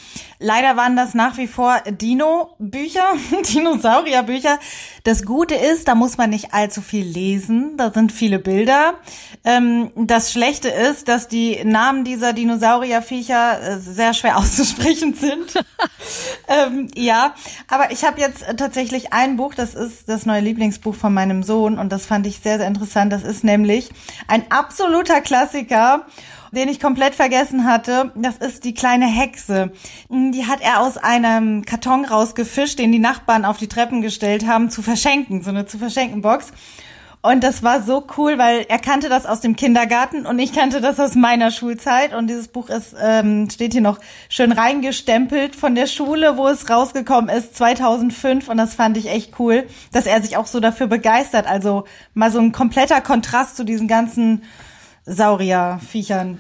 Leider 0.44 0.76
waren 0.76 0.96
das 0.96 1.14
nach 1.14 1.38
wie 1.38 1.46
vor 1.46 1.82
Dino-Bücher, 1.88 3.14
Dinosaurier-Bücher. 3.54 4.58
Das 5.04 5.24
Gute 5.24 5.54
ist, 5.54 5.88
da 5.88 5.94
muss 5.94 6.18
man 6.18 6.32
nicht 6.32 6.52
allzu 6.52 6.82
viel 6.82 7.06
lesen. 7.06 7.78
Da 7.78 7.92
sind 7.92 8.12
viele 8.12 8.40
Bilder. 8.40 8.96
Ähm, 9.44 9.92
das 9.96 10.32
Schlechte 10.32 10.70
ist, 10.70 11.08
dass 11.08 11.28
die 11.28 11.64
Namen 11.64 12.04
dieser 12.04 12.34
Dinosaurierviecher 12.34 13.62
äh, 13.62 13.78
sehr 13.78 14.16
schwer 14.16 14.38
auszusprechen 14.40 15.14
sind. 15.14 15.54
ähm, 16.48 16.88
ja, 16.96 17.36
aber 17.68 17.92
ich 17.92 18.04
habe 18.04 18.20
jetzt 18.20 18.44
tatsächlich 18.58 19.14
ein 19.14 19.38
Buch, 19.38 19.54
das 19.54 19.76
ist 19.76 20.10
das 20.10 20.26
neue 20.26 20.42
Lieblingsbuch 20.42 20.96
von 20.96 21.14
meinem 21.14 21.44
Sohn 21.44 21.78
und 21.78 21.92
das 21.92 22.08
fand 22.08 22.26
ich 22.26 22.40
sehr, 22.40 22.58
sehr 22.58 22.68
interessant. 22.68 23.14
Das 23.14 23.22
ist 23.22 23.44
nämlich 23.44 23.92
ein 24.28 24.52
absoluter 24.52 25.22
Klassiker 25.22 26.08
den 26.52 26.70
ich 26.70 26.80
komplett 26.80 27.16
vergessen 27.16 27.66
hatte. 27.66 28.12
Das 28.16 28.38
ist 28.38 28.64
die 28.64 28.74
kleine 28.74 29.08
Hexe. 29.08 29.72
Die 30.10 30.46
hat 30.46 30.62
er 30.62 30.82
aus 30.82 30.98
einem 30.98 31.66
Karton 31.66 32.06
rausgefischt, 32.06 32.80
den 32.80 32.92
die 32.92 33.00
Nachbarn 33.00 33.46
auf 33.46 33.58
die 33.58 33.68
Treppen 33.68 34.02
gestellt 34.02 34.46
haben, 34.46 34.70
zu 34.70 34.82
verschenken, 34.82 35.42
so 35.42 35.50
eine 35.50 35.66
zu 35.66 35.78
verschenken 35.78 36.22
Box. 36.22 36.52
Und 37.24 37.44
das 37.44 37.62
war 37.62 37.84
so 37.84 38.04
cool, 38.18 38.40
weil 38.40 38.66
er 38.68 38.80
kannte 38.80 39.08
das 39.08 39.28
aus 39.28 39.42
dem 39.42 39.56
Kindergarten 39.56 40.26
und 40.26 40.40
ich 40.40 40.54
kannte 40.54 40.82
das 40.82 41.00
aus 41.00 41.14
meiner 41.14 41.52
Schulzeit. 41.52 42.16
Und 42.16 42.26
dieses 42.28 42.48
Buch 42.48 42.70
ist, 42.70 42.96
ähm, 43.00 43.48
steht 43.48 43.74
hier 43.74 43.82
noch 43.82 44.00
schön 44.28 44.52
reingestempelt 44.52 45.56
von 45.56 45.76
der 45.76 45.86
Schule, 45.86 46.36
wo 46.38 46.48
es 46.48 46.68
rausgekommen 46.68 47.30
ist, 47.30 47.56
2005. 47.56 48.50
Und 48.50 48.58
das 48.58 48.74
fand 48.74 48.98
ich 48.98 49.08
echt 49.08 49.40
cool, 49.40 49.68
dass 49.92 50.08
er 50.08 50.20
sich 50.24 50.36
auch 50.36 50.48
so 50.48 50.60
dafür 50.60 50.88
begeistert. 50.88 51.46
Also 51.46 51.86
mal 52.16 52.32
so 52.32 52.40
ein 52.40 52.52
kompletter 52.52 53.02
Kontrast 53.02 53.56
zu 53.56 53.66
diesen 53.66 53.88
ganzen 53.88 54.42
Saurierviechern. 55.06 56.40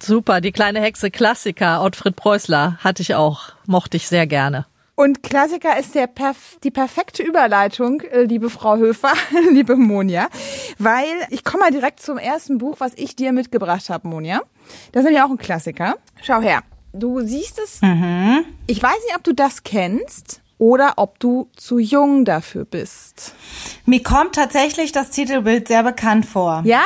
Super, 0.00 0.40
die 0.40 0.52
kleine 0.52 0.80
Hexe 0.80 1.10
Klassiker, 1.10 1.82
Ottfried 1.82 2.16
Preußler, 2.16 2.78
hatte 2.80 3.02
ich 3.02 3.14
auch, 3.14 3.50
mochte 3.66 3.96
ich 3.96 4.08
sehr 4.08 4.26
gerne. 4.26 4.66
Und 4.94 5.22
Klassiker 5.22 5.78
ist 5.78 5.94
der 5.94 6.08
perf 6.08 6.58
die 6.64 6.72
perfekte 6.72 7.22
Überleitung, 7.22 8.00
äh, 8.00 8.22
liebe 8.22 8.50
Frau 8.50 8.76
Höfer, 8.78 9.12
liebe 9.52 9.76
Monja, 9.76 10.28
weil 10.78 11.06
ich 11.30 11.44
komme 11.44 11.64
mal 11.64 11.70
direkt 11.70 12.00
zum 12.00 12.18
ersten 12.18 12.58
Buch, 12.58 12.76
was 12.78 12.94
ich 12.96 13.14
dir 13.14 13.32
mitgebracht 13.32 13.90
habe, 13.90 14.08
Monja. 14.08 14.40
Das 14.90 15.04
ist 15.04 15.12
ja 15.12 15.24
auch 15.24 15.30
ein 15.30 15.38
Klassiker. 15.38 15.96
Schau 16.22 16.40
her, 16.40 16.62
du 16.92 17.20
siehst 17.20 17.60
es. 17.60 17.80
Mhm. 17.80 18.44
Ich 18.66 18.82
weiß 18.82 18.98
nicht, 19.06 19.16
ob 19.16 19.22
du 19.22 19.34
das 19.34 19.62
kennst 19.62 20.40
oder 20.58 20.94
ob 20.96 21.20
du 21.20 21.48
zu 21.56 21.78
jung 21.78 22.24
dafür 22.24 22.64
bist. 22.64 23.34
Mir 23.86 24.02
kommt 24.02 24.34
tatsächlich 24.34 24.90
das 24.90 25.10
Titelbild 25.10 25.68
sehr 25.68 25.84
bekannt 25.84 26.26
vor. 26.26 26.62
Ja? 26.64 26.82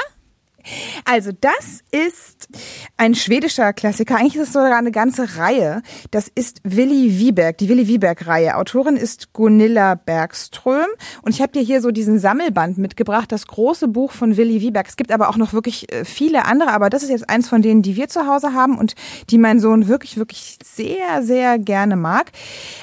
Also 1.04 1.30
das 1.40 1.80
ist 1.90 2.48
ein 2.96 3.14
schwedischer 3.14 3.72
Klassiker. 3.72 4.16
Eigentlich 4.16 4.36
ist 4.36 4.48
es 4.48 4.52
sogar 4.52 4.76
eine 4.76 4.92
ganze 4.92 5.36
Reihe. 5.36 5.82
Das 6.10 6.30
ist 6.34 6.60
Willi 6.64 7.18
Wieberg, 7.18 7.58
die 7.58 7.68
Willi 7.68 7.88
Wieberg-Reihe. 7.88 8.56
Autorin 8.56 8.96
ist 8.96 9.32
Gunilla 9.32 9.94
Bergström. 9.94 10.86
Und 11.22 11.34
ich 11.34 11.42
habe 11.42 11.52
dir 11.52 11.62
hier 11.62 11.80
so 11.80 11.90
diesen 11.90 12.18
Sammelband 12.18 12.78
mitgebracht, 12.78 13.32
das 13.32 13.46
große 13.46 13.88
Buch 13.88 14.12
von 14.12 14.36
Willi 14.36 14.60
Wieberg. 14.60 14.88
Es 14.88 14.96
gibt 14.96 15.12
aber 15.12 15.28
auch 15.28 15.36
noch 15.36 15.52
wirklich 15.52 15.92
äh, 15.92 16.04
viele 16.04 16.44
andere, 16.44 16.72
aber 16.72 16.90
das 16.90 17.02
ist 17.02 17.10
jetzt 17.10 17.28
eins 17.28 17.48
von 17.48 17.62
denen, 17.62 17.82
die 17.82 17.96
wir 17.96 18.08
zu 18.08 18.26
Hause 18.26 18.52
haben 18.52 18.78
und 18.78 18.94
die 19.30 19.38
mein 19.38 19.60
Sohn 19.60 19.88
wirklich, 19.88 20.16
wirklich 20.16 20.58
sehr, 20.64 21.22
sehr 21.22 21.58
gerne 21.58 21.96
mag. 21.96 22.30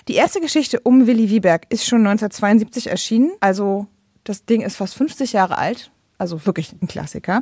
Die 0.07 0.15
erste 0.15 0.41
Geschichte 0.41 0.79
um 0.81 1.07
Willi 1.07 1.29
Wieberg 1.29 1.65
ist 1.69 1.85
schon 1.85 1.99
1972 1.99 2.87
erschienen. 2.87 3.31
Also 3.39 3.87
das 4.23 4.45
Ding 4.45 4.61
ist 4.61 4.75
fast 4.75 4.95
50 4.95 5.33
Jahre 5.33 5.57
alt 5.57 5.91
also 6.19 6.45
wirklich 6.45 6.73
ein 6.81 6.87
Klassiker. 6.87 7.41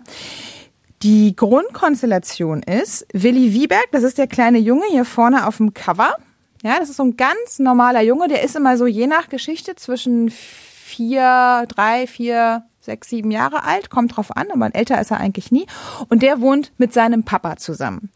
Die 1.03 1.35
Grundkonstellation 1.35 2.63
ist 2.63 3.05
Willi 3.13 3.53
Wieberg, 3.53 3.87
das 3.91 4.03
ist 4.03 4.17
der 4.17 4.27
kleine 4.27 4.57
Junge 4.57 4.85
hier 4.89 5.05
vorne 5.05 5.45
auf 5.45 5.57
dem 5.57 5.73
Cover. 5.73 6.15
Ja, 6.63 6.79
das 6.79 6.89
ist 6.89 6.97
so 6.97 7.03
ein 7.03 7.17
ganz 7.17 7.59
normaler 7.59 8.01
Junge, 8.01 8.27
der 8.27 8.43
ist 8.43 8.55
immer 8.55 8.77
so 8.77 8.87
je 8.87 9.05
nach 9.05 9.29
Geschichte 9.29 9.75
zwischen 9.75 10.31
vier, 10.31 11.65
drei, 11.67 12.07
vier, 12.07 12.63
sechs, 12.79 13.09
sieben 13.09 13.29
Jahre 13.29 13.63
alt, 13.63 13.91
kommt 13.91 14.17
drauf 14.17 14.35
an, 14.35 14.47
aber 14.51 14.73
älter 14.73 14.99
ist 14.99 15.11
er 15.11 15.19
eigentlich 15.19 15.51
nie. 15.51 15.67
Und 16.09 16.23
der 16.23 16.41
wohnt 16.41 16.71
mit 16.77 16.93
seinem 16.93 17.23
Papa 17.23 17.57
zusammen. 17.57 18.09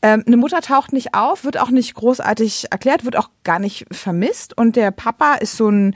Ähm, 0.00 0.24
eine 0.26 0.36
Mutter 0.36 0.62
taucht 0.62 0.92
nicht 0.92 1.14
auf, 1.14 1.44
wird 1.44 1.58
auch 1.58 1.70
nicht 1.70 1.94
großartig 1.94 2.68
erklärt, 2.70 3.04
wird 3.04 3.16
auch 3.16 3.28
gar 3.44 3.58
nicht 3.58 3.86
vermisst. 3.90 4.56
Und 4.56 4.76
der 4.76 4.90
Papa 4.90 5.34
ist 5.34 5.56
so 5.56 5.68
ein 5.68 5.94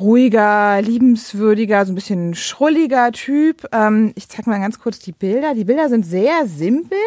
ruhiger, 0.00 0.80
liebenswürdiger, 0.82 1.84
so 1.84 1.92
ein 1.92 1.94
bisschen 1.94 2.34
schrulliger 2.34 3.12
Typ. 3.12 3.66
Ähm, 3.72 4.12
ich 4.14 4.28
zeig 4.28 4.46
mal 4.46 4.60
ganz 4.60 4.78
kurz 4.78 4.98
die 4.98 5.12
Bilder. 5.12 5.54
Die 5.54 5.64
Bilder 5.64 5.88
sind 5.88 6.04
sehr 6.04 6.46
simpel. 6.46 6.98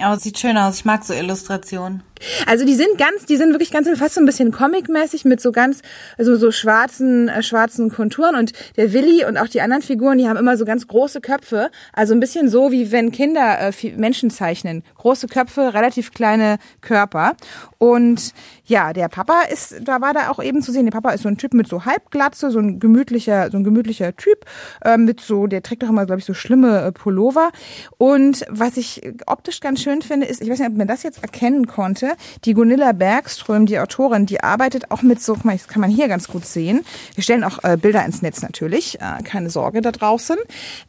Aber 0.00 0.14
es 0.14 0.22
sieht 0.22 0.38
schön 0.38 0.56
aus. 0.56 0.76
Ich 0.76 0.84
mag 0.84 1.04
so 1.04 1.12
Illustrationen. 1.12 2.02
Also 2.46 2.64
die 2.64 2.74
sind 2.74 2.98
ganz, 2.98 3.26
die 3.26 3.36
sind 3.36 3.50
wirklich 3.50 3.70
ganz 3.70 3.88
fast 3.98 4.14
so 4.14 4.20
ein 4.20 4.26
bisschen 4.26 4.50
comic-mäßig 4.50 5.24
mit 5.24 5.40
so 5.40 5.52
ganz 5.52 5.82
also 6.16 6.36
so 6.36 6.50
schwarzen 6.50 7.28
äh, 7.28 7.42
schwarzen 7.42 7.90
Konturen. 7.90 8.34
Und 8.34 8.52
der 8.76 8.92
Willi 8.92 9.24
und 9.24 9.36
auch 9.36 9.48
die 9.48 9.60
anderen 9.60 9.82
Figuren, 9.82 10.18
die 10.18 10.28
haben 10.28 10.36
immer 10.36 10.56
so 10.56 10.64
ganz 10.64 10.86
große 10.86 11.20
Köpfe, 11.20 11.70
also 11.92 12.14
ein 12.14 12.20
bisschen 12.20 12.48
so 12.48 12.72
wie 12.72 12.90
wenn 12.92 13.12
Kinder 13.12 13.58
äh, 13.60 13.72
Menschen 13.96 14.30
zeichnen, 14.30 14.82
große 14.96 15.28
Köpfe, 15.28 15.74
relativ 15.74 16.12
kleine 16.12 16.58
Körper. 16.80 17.34
Und 17.78 18.32
ja, 18.64 18.92
der 18.92 19.08
Papa 19.08 19.42
ist, 19.52 19.76
da 19.82 20.00
war 20.00 20.12
da 20.12 20.30
auch 20.30 20.42
eben 20.42 20.62
zu 20.62 20.72
sehen, 20.72 20.84
der 20.84 20.92
Papa 20.92 21.10
ist 21.10 21.22
so 21.22 21.28
ein 21.28 21.38
Typ 21.38 21.54
mit 21.54 21.68
so 21.68 21.84
Halbglatze, 21.84 22.50
so 22.50 22.58
ein 22.58 22.80
gemütlicher, 22.80 23.50
so 23.50 23.58
ein 23.58 23.64
gemütlicher 23.64 24.16
Typ 24.16 24.44
äh, 24.84 24.96
mit 24.96 25.20
so, 25.20 25.46
der 25.46 25.62
trägt 25.62 25.84
auch 25.84 25.88
immer, 25.88 26.06
glaube 26.06 26.18
ich, 26.18 26.24
so 26.24 26.34
schlimme 26.34 26.82
äh, 26.82 26.92
Pullover. 26.92 27.50
Und 27.96 28.44
was 28.48 28.76
ich 28.76 29.02
optisch 29.26 29.57
ganz 29.60 29.82
schön 29.82 30.02
finde, 30.02 30.26
ist, 30.26 30.40
ich 30.40 30.48
weiß 30.48 30.58
nicht, 30.58 30.68
ob 30.68 30.76
man 30.76 30.86
das 30.86 31.02
jetzt 31.02 31.22
erkennen 31.22 31.66
konnte. 31.66 32.12
Die 32.44 32.54
Gunilla 32.54 32.92
Bergström, 32.92 33.66
die 33.66 33.78
Autorin, 33.78 34.26
die 34.26 34.42
arbeitet 34.42 34.90
auch 34.90 35.02
mit 35.02 35.22
so, 35.22 35.36
das 35.42 35.68
kann 35.68 35.80
man 35.80 35.90
hier 35.90 36.08
ganz 36.08 36.28
gut 36.28 36.44
sehen. 36.44 36.84
Wir 37.14 37.24
stellen 37.24 37.44
auch 37.44 37.62
äh, 37.64 37.76
Bilder 37.76 38.04
ins 38.04 38.22
Netz 38.22 38.42
natürlich, 38.42 39.00
äh, 39.00 39.22
keine 39.22 39.50
Sorge 39.50 39.80
da 39.80 39.92
draußen. 39.92 40.36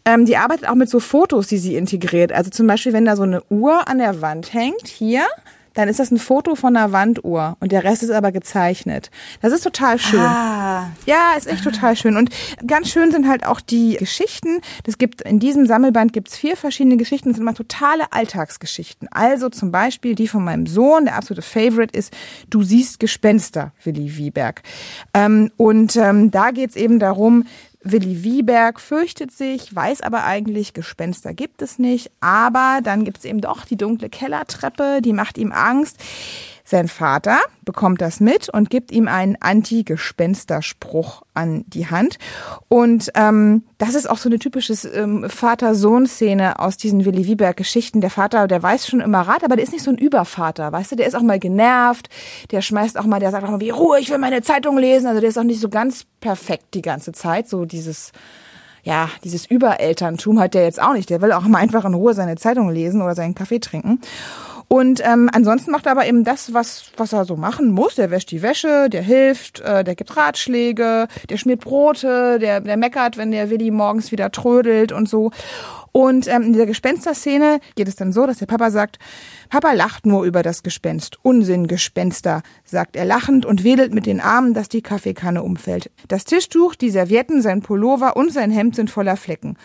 Ähm, 0.05 0.25
die 0.25 0.37
arbeitet 0.37 0.67
auch 0.67 0.75
mit 0.75 0.89
so 0.89 0.99
Fotos, 0.99 1.47
die 1.47 1.57
sie 1.57 1.75
integriert. 1.75 2.31
Also 2.31 2.49
zum 2.49 2.67
Beispiel, 2.67 2.93
wenn 2.93 3.05
da 3.05 3.15
so 3.15 3.23
eine 3.23 3.43
Uhr 3.49 3.87
an 3.87 3.97
der 3.97 4.21
Wand 4.21 4.53
hängt, 4.53 4.87
hier, 4.87 5.25
dann 5.73 5.87
ist 5.87 5.99
das 5.99 6.11
ein 6.11 6.17
Foto 6.17 6.55
von 6.55 6.75
einer 6.75 6.91
Wanduhr 6.91 7.57
und 7.59 7.71
der 7.71 7.83
Rest 7.83 8.03
ist 8.03 8.11
aber 8.11 8.31
gezeichnet. 8.31 9.11
Das 9.41 9.53
ist 9.53 9.63
total 9.63 9.99
schön. 9.99 10.19
Ah. 10.19 10.91
Ja, 11.05 11.33
ist 11.37 11.47
echt 11.47 11.63
total 11.63 11.95
schön. 11.95 12.17
Und 12.17 12.29
ganz 12.65 12.89
schön 12.89 13.11
sind 13.11 13.27
halt 13.27 13.45
auch 13.45 13.61
die 13.61 13.97
Geschichten. 13.97 14.61
Das 14.83 14.97
gibt 14.97 15.21
in 15.21 15.39
diesem 15.39 15.65
Sammelband 15.65 16.13
gibt's 16.13 16.37
vier 16.37 16.57
verschiedene 16.57 16.97
Geschichten. 16.97 17.29
Das 17.29 17.37
sind 17.37 17.43
immer 17.43 17.53
totale 17.53 18.11
Alltagsgeschichten. 18.11 19.07
Also 19.11 19.49
zum 19.49 19.71
Beispiel 19.71 20.15
die 20.15 20.27
von 20.27 20.43
meinem 20.43 20.65
Sohn, 20.65 21.05
der 21.05 21.15
absolute 21.15 21.41
Favorite 21.41 21.97
ist 21.97 22.13
Du 22.49 22.63
siehst 22.63 22.99
Gespenster, 22.99 23.71
Willi 23.83 24.17
Wieberg. 24.17 24.61
Ähm, 25.13 25.51
und 25.57 25.95
ähm, 25.95 26.31
da 26.31 26.51
geht's 26.51 26.75
eben 26.75 26.99
darum, 26.99 27.45
Willi 27.81 28.23
Wieberg 28.23 28.81
fürchtet 28.81 29.31
sich, 29.31 29.73
weiß 29.73 30.01
aber 30.01 30.25
eigentlich, 30.25 30.73
Gespenster 30.73 31.33
gibt 31.33 31.61
es 31.61 31.79
nicht. 31.79 32.11
Aber 32.19 32.81
dann 32.83 33.05
gibt 33.05 33.19
es 33.19 33.25
eben 33.25 33.39
doch 33.39 33.65
die 33.65 33.77
dunkle 33.77 34.09
Kellertreppe, 34.09 35.01
die 35.01 35.13
macht 35.13 35.37
ihm 35.37 35.51
Angst. 35.51 35.97
Sein 36.69 36.87
Vater 36.87 37.39
bekommt 37.65 37.99
das 37.99 38.19
mit 38.19 38.47
und 38.47 38.69
gibt 38.69 38.91
ihm 38.91 39.07
einen 39.07 39.37
Anti-Gespensterspruch 39.39 41.23
an 41.33 41.63
die 41.65 41.87
Hand. 41.87 42.19
Und 42.67 43.09
ähm, 43.15 43.63
das 43.79 43.95
ist 43.95 44.07
auch 44.07 44.19
so 44.19 44.29
eine 44.29 44.37
typische 44.37 44.73
ähm, 44.89 45.27
Vater-Sohn-Szene 45.27 46.59
aus 46.59 46.77
diesen 46.77 47.05
Willi 47.05 47.25
Wieberg-Geschichten. 47.25 48.01
Der 48.01 48.11
Vater, 48.11 48.47
der 48.47 48.61
weiß 48.61 48.85
schon 48.85 48.99
immer 48.99 49.21
Rat, 49.21 49.43
aber 49.43 49.55
der 49.55 49.63
ist 49.63 49.73
nicht 49.73 49.83
so 49.83 49.89
ein 49.89 49.97
Übervater, 49.97 50.71
weißt 50.71 50.91
du? 50.91 50.95
Der 50.95 51.07
ist 51.07 51.15
auch 51.15 51.23
mal 51.23 51.39
genervt, 51.39 52.07
der 52.51 52.61
schmeißt 52.61 52.99
auch 52.99 53.05
mal, 53.05 53.19
der 53.19 53.31
sagt 53.31 53.45
auch 53.45 53.49
mal, 53.49 53.59
wie 53.59 53.71
Ruhe, 53.71 53.99
ich 53.99 54.11
will 54.11 54.19
meine 54.19 54.43
Zeitung 54.43 54.77
lesen. 54.77 55.07
Also 55.07 55.21
der 55.21 55.29
ist 55.31 55.39
auch 55.39 55.43
nicht 55.43 55.61
so 55.61 55.69
ganz 55.69 56.05
perfekt 56.21 56.75
die 56.75 56.83
ganze 56.83 57.13
Zeit, 57.13 57.49
so 57.49 57.65
dieses 57.65 58.11
ja, 58.83 59.09
dieses 59.23 59.45
Überelterntum 59.45 60.39
hat 60.39 60.53
der 60.53 60.63
jetzt 60.63 60.81
auch 60.81 60.93
nicht. 60.93 61.09
Der 61.09 61.21
will 61.21 61.31
auch 61.31 61.43
mal 61.43 61.59
einfach 61.59 61.85
in 61.85 61.93
Ruhe 61.93 62.13
seine 62.13 62.37
Zeitung 62.37 62.69
lesen 62.69 63.01
oder 63.01 63.15
seinen 63.15 63.35
Kaffee 63.35 63.59
trinken. 63.59 63.99
Und 64.69 65.01
ähm, 65.03 65.31
ansonsten 65.33 65.71
macht 65.71 65.87
er 65.87 65.93
aber 65.93 66.05
eben 66.05 66.23
das, 66.23 66.53
was, 66.53 66.91
was 66.95 67.11
er 67.11 67.25
so 67.25 67.35
machen 67.35 67.71
muss. 67.71 67.95
Der 67.95 68.11
wäscht 68.11 68.29
die 68.29 68.43
Wäsche, 68.43 68.87
der 68.87 69.01
hilft, 69.01 69.61
äh, 69.61 69.83
der 69.83 69.95
gibt 69.95 70.15
Ratschläge, 70.15 71.07
der 71.27 71.37
schmiert 71.37 71.61
Brote, 71.61 72.37
der, 72.37 72.61
der 72.61 72.77
meckert, 72.77 73.17
wenn 73.17 73.31
der 73.31 73.49
Willi 73.49 73.71
morgens 73.71 74.11
wieder 74.11 74.31
trödelt 74.31 74.91
und 74.91 75.09
so. 75.09 75.31
Und 75.91 76.27
ähm, 76.27 76.43
in 76.43 76.53
dieser 76.53 76.67
Gespenster-Szene 76.67 77.59
geht 77.73 77.87
es 77.87 77.95
dann 77.95 78.13
so, 78.13 78.27
dass 78.27 78.37
der 78.37 78.45
Papa 78.45 78.69
sagt, 78.69 78.99
Papa 79.49 79.71
lacht 79.73 80.05
nur 80.05 80.23
über 80.23 80.43
das 80.43 80.61
Gespenst. 80.61 81.17
Unsinn, 81.23 81.65
Gespenster, 81.65 82.43
sagt 82.63 82.95
er 82.95 83.05
lachend 83.05 83.47
und 83.47 83.63
wedelt 83.63 83.91
mit 83.91 84.05
den 84.05 84.21
Armen, 84.21 84.53
dass 84.53 84.69
die 84.69 84.83
Kaffeekanne 84.83 85.41
umfällt. 85.41 85.89
Das 86.07 86.25
Tischtuch, 86.25 86.75
die 86.75 86.91
Servietten, 86.91 87.41
sein 87.41 87.61
Pullover 87.61 88.15
und 88.15 88.31
sein 88.31 88.51
Hemd 88.51 88.75
sind 88.75 88.91
voller 88.91 89.17
Flecken. 89.17 89.57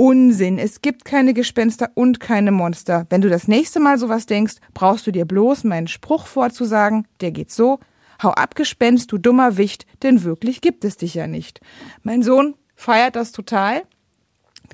Unsinn. 0.00 0.58
Es 0.58 0.80
gibt 0.80 1.04
keine 1.04 1.34
Gespenster 1.34 1.90
und 1.92 2.20
keine 2.20 2.52
Monster. 2.52 3.06
Wenn 3.10 3.20
du 3.20 3.28
das 3.28 3.48
nächste 3.48 3.80
Mal 3.80 3.98
sowas 3.98 4.24
denkst, 4.24 4.54
brauchst 4.72 5.06
du 5.06 5.10
dir 5.10 5.26
bloß 5.26 5.64
meinen 5.64 5.88
Spruch 5.88 6.26
vorzusagen. 6.26 7.06
Der 7.20 7.32
geht 7.32 7.50
so. 7.50 7.80
Hau 8.22 8.30
ab, 8.30 8.54
Gespenst, 8.54 9.12
du 9.12 9.18
dummer 9.18 9.58
Wicht, 9.58 9.84
denn 10.02 10.24
wirklich 10.24 10.62
gibt 10.62 10.86
es 10.86 10.96
dich 10.96 11.12
ja 11.12 11.26
nicht. 11.26 11.60
Mein 12.02 12.22
Sohn 12.22 12.54
feiert 12.76 13.14
das 13.14 13.32
total. 13.32 13.82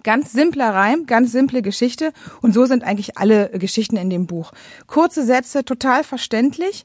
Ganz 0.04 0.30
simpler 0.30 0.72
Reim, 0.72 1.06
ganz 1.06 1.32
simple 1.32 1.60
Geschichte. 1.60 2.12
Und 2.40 2.54
so 2.54 2.66
sind 2.66 2.84
eigentlich 2.84 3.18
alle 3.18 3.50
Geschichten 3.50 3.96
in 3.96 4.10
dem 4.10 4.28
Buch. 4.28 4.52
Kurze 4.86 5.24
Sätze, 5.24 5.64
total 5.64 6.04
verständlich. 6.04 6.84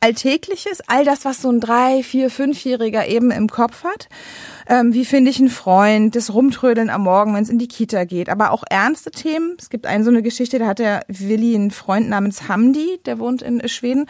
Alltägliches, 0.00 0.80
all 0.86 1.04
das, 1.04 1.26
was 1.26 1.42
so 1.42 1.50
ein 1.50 1.60
drei, 1.60 2.02
vier, 2.02 2.30
fünfjähriger 2.30 3.06
eben 3.06 3.30
im 3.30 3.48
Kopf 3.48 3.84
hat. 3.84 4.08
Ähm, 4.70 4.94
wie 4.94 5.04
finde 5.04 5.32
ich 5.32 5.40
einen 5.40 5.50
Freund? 5.50 6.14
Das 6.14 6.32
Rumtrödeln 6.32 6.90
am 6.90 7.02
Morgen, 7.02 7.34
wenn 7.34 7.42
es 7.42 7.50
in 7.50 7.58
die 7.58 7.66
Kita 7.66 8.04
geht. 8.04 8.28
Aber 8.28 8.52
auch 8.52 8.62
ernste 8.70 9.10
Themen. 9.10 9.56
Es 9.58 9.68
gibt 9.68 9.84
eine 9.84 10.04
so 10.04 10.10
eine 10.10 10.22
Geschichte, 10.22 10.60
da 10.60 10.68
hat 10.68 10.78
der 10.78 11.00
Willi 11.08 11.56
einen 11.56 11.72
Freund 11.72 12.08
namens 12.08 12.48
Hamdi, 12.48 13.00
der 13.04 13.18
wohnt 13.18 13.42
in 13.42 13.66
Schweden. 13.68 14.06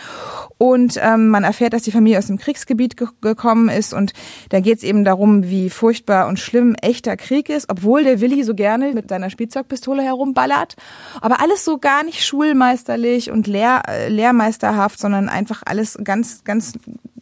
Und 0.58 1.00
ähm, 1.02 1.30
man 1.30 1.44
erfährt, 1.44 1.72
dass 1.72 1.82
die 1.82 1.92
Familie 1.92 2.18
aus 2.18 2.26
dem 2.26 2.36
Kriegsgebiet 2.38 2.98
ge 2.98 3.08
gekommen 3.22 3.70
ist. 3.70 3.94
Und 3.94 4.12
da 4.50 4.60
geht 4.60 4.78
es 4.78 4.84
eben 4.84 5.02
darum, 5.02 5.48
wie 5.48 5.70
furchtbar 5.70 6.28
und 6.28 6.38
schlimm 6.38 6.74
echter 6.82 7.16
Krieg 7.16 7.48
ist, 7.48 7.70
obwohl 7.70 8.04
der 8.04 8.20
Willi 8.20 8.44
so 8.44 8.54
gerne 8.54 8.92
mit 8.92 9.08
seiner 9.08 9.30
Spielzeugpistole 9.30 10.02
herumballert. 10.02 10.76
Aber 11.22 11.40
alles 11.40 11.64
so 11.64 11.78
gar 11.78 12.04
nicht 12.04 12.22
schulmeisterlich 12.22 13.30
und 13.30 13.46
lehr 13.46 13.82
äh, 13.88 14.08
lehrmeisterhaft, 14.10 15.00
sondern 15.00 15.30
einfach 15.30 15.62
alles 15.64 15.79
ganz, 16.02 16.44
ganz 16.44 16.74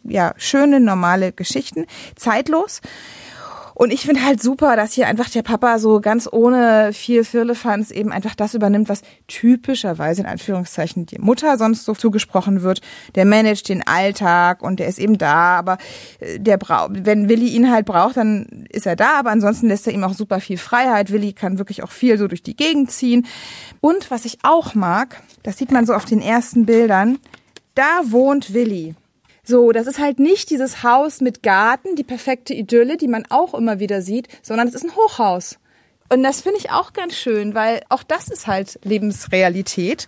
ja, 0.03 0.33
schöne, 0.37 0.79
normale 0.79 1.31
Geschichten, 1.31 1.85
zeitlos. 2.15 2.81
Und 3.79 3.93
ich 3.93 4.01
finde 4.01 4.25
halt 4.25 4.43
super, 4.43 4.75
dass 4.75 4.91
hier 4.91 5.07
einfach 5.07 5.29
der 5.29 5.41
Papa 5.41 5.79
so 5.79 6.01
ganz 6.01 6.27
ohne 6.29 6.91
viel 6.91 7.23
Firlefanz 7.23 7.91
eben 7.91 8.11
einfach 8.11 8.35
das 8.35 8.53
übernimmt, 8.53 8.89
was 8.89 9.03
typischerweise 9.29 10.23
in 10.23 10.27
Anführungszeichen 10.27 11.05
die 11.05 11.17
Mutter 11.17 11.57
sonst 11.57 11.85
so 11.85 11.95
zugesprochen 11.95 12.61
wird. 12.61 12.81
Der 13.15 13.23
managt 13.23 13.69
den 13.69 13.87
Alltag 13.87 14.63
und 14.63 14.81
der 14.81 14.89
ist 14.89 14.99
eben 14.99 15.17
da, 15.17 15.57
aber 15.57 15.77
äh, 16.19 16.41
der 16.41 16.57
braucht, 16.57 17.05
wenn 17.05 17.29
Willi 17.29 17.47
ihn 17.47 17.71
halt 17.71 17.85
braucht, 17.85 18.17
dann 18.17 18.65
ist 18.69 18.85
er 18.85 18.97
da, 18.97 19.17
aber 19.17 19.29
ansonsten 19.29 19.69
lässt 19.69 19.87
er 19.87 19.93
ihm 19.93 20.03
auch 20.03 20.13
super 20.13 20.41
viel 20.41 20.57
Freiheit. 20.57 21.09
Willi 21.09 21.31
kann 21.31 21.57
wirklich 21.57 21.81
auch 21.81 21.91
viel 21.91 22.17
so 22.17 22.27
durch 22.27 22.43
die 22.43 22.57
Gegend 22.57 22.91
ziehen. 22.91 23.27
Und 23.79 24.11
was 24.11 24.25
ich 24.25 24.39
auch 24.43 24.75
mag, 24.75 25.21
das 25.43 25.57
sieht 25.57 25.71
man 25.71 25.85
so 25.85 25.93
auf 25.93 26.03
den 26.03 26.21
ersten 26.21 26.65
Bildern, 26.65 27.17
da 27.79 28.11
wohnt 28.11 28.53
Willi. 28.53 28.93
So, 29.43 29.71
das 29.71 29.87
ist 29.87 29.99
halt 29.99 30.19
nicht 30.19 30.49
dieses 30.49 30.83
Haus 30.83 31.21
mit 31.21 31.41
Garten, 31.41 31.95
die 31.95 32.03
perfekte 32.03 32.53
Idylle, 32.53 32.97
die 32.97 33.07
man 33.07 33.23
auch 33.29 33.53
immer 33.53 33.79
wieder 33.79 34.01
sieht, 34.01 34.27
sondern 34.43 34.67
es 34.67 34.75
ist 34.75 34.83
ein 34.83 34.95
Hochhaus. 34.95 35.57
Und 36.11 36.23
das 36.23 36.41
finde 36.41 36.59
ich 36.59 36.71
auch 36.71 36.91
ganz 36.91 37.15
schön, 37.15 37.55
weil 37.55 37.81
auch 37.87 38.03
das 38.03 38.27
ist 38.27 38.47
halt 38.47 38.79
Lebensrealität. 38.83 40.07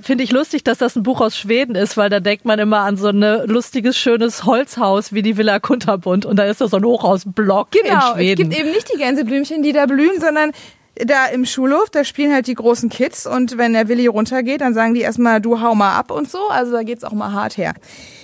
Finde 0.00 0.24
ich 0.24 0.32
lustig, 0.32 0.64
dass 0.64 0.78
das 0.78 0.96
ein 0.96 1.04
Buch 1.04 1.20
aus 1.20 1.36
Schweden 1.36 1.76
ist, 1.76 1.96
weil 1.96 2.10
da 2.10 2.18
denkt 2.18 2.44
man 2.44 2.58
immer 2.58 2.80
an 2.80 2.96
so 2.96 3.08
ein 3.08 3.20
lustiges, 3.46 3.96
schönes 3.96 4.44
Holzhaus 4.44 5.12
wie 5.12 5.22
die 5.22 5.36
Villa 5.36 5.60
Kunterbund 5.60 6.26
und 6.26 6.36
da 6.36 6.44
ist 6.44 6.60
da 6.60 6.68
so 6.68 6.78
ein 6.78 6.84
Hochhausblock 6.84 7.70
genau, 7.70 8.14
in 8.14 8.14
Schweden. 8.14 8.42
Es 8.42 8.48
gibt 8.48 8.60
eben 8.60 8.74
nicht 8.74 8.92
die 8.92 8.98
Gänseblümchen, 8.98 9.62
die 9.62 9.72
da 9.72 9.86
blühen, 9.86 10.20
sondern 10.20 10.52
da 10.96 11.26
im 11.26 11.46
Schulhof, 11.46 11.90
da 11.90 12.04
spielen 12.04 12.32
halt 12.32 12.46
die 12.46 12.54
großen 12.54 12.90
Kids 12.90 13.26
und 13.26 13.56
wenn 13.56 13.72
der 13.72 13.88
Willi 13.88 14.06
runtergeht, 14.06 14.60
dann 14.60 14.74
sagen 14.74 14.94
die 14.94 15.00
erstmal, 15.00 15.40
du 15.40 15.60
hau 15.60 15.74
mal 15.74 15.96
ab 15.96 16.10
und 16.10 16.30
so. 16.30 16.48
Also 16.48 16.72
da 16.72 16.82
geht's 16.82 17.04
auch 17.04 17.12
mal 17.12 17.32
hart 17.32 17.56
her. 17.56 17.74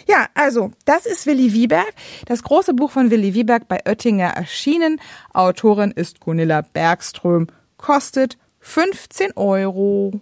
Ja, 0.06 0.26
also, 0.34 0.70
das 0.84 1.06
ist 1.06 1.26
Willi 1.26 1.52
Wieberg. 1.52 1.92
Das 2.26 2.42
große 2.42 2.74
Buch 2.74 2.90
von 2.90 3.10
Willi 3.10 3.34
Wieberg 3.34 3.68
bei 3.68 3.80
Oettinger 3.86 4.28
erschienen. 4.28 5.00
Autorin 5.32 5.90
ist 5.90 6.20
Gunilla 6.20 6.62
Bergström. 6.62 7.48
Kostet 7.76 8.38
15 8.60 9.36
Euro. 9.36 10.20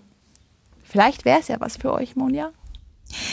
Vielleicht 0.84 1.24
wäre 1.24 1.40
es 1.40 1.48
ja 1.48 1.60
was 1.60 1.76
für 1.76 1.92
euch, 1.92 2.16
Monja. 2.16 2.50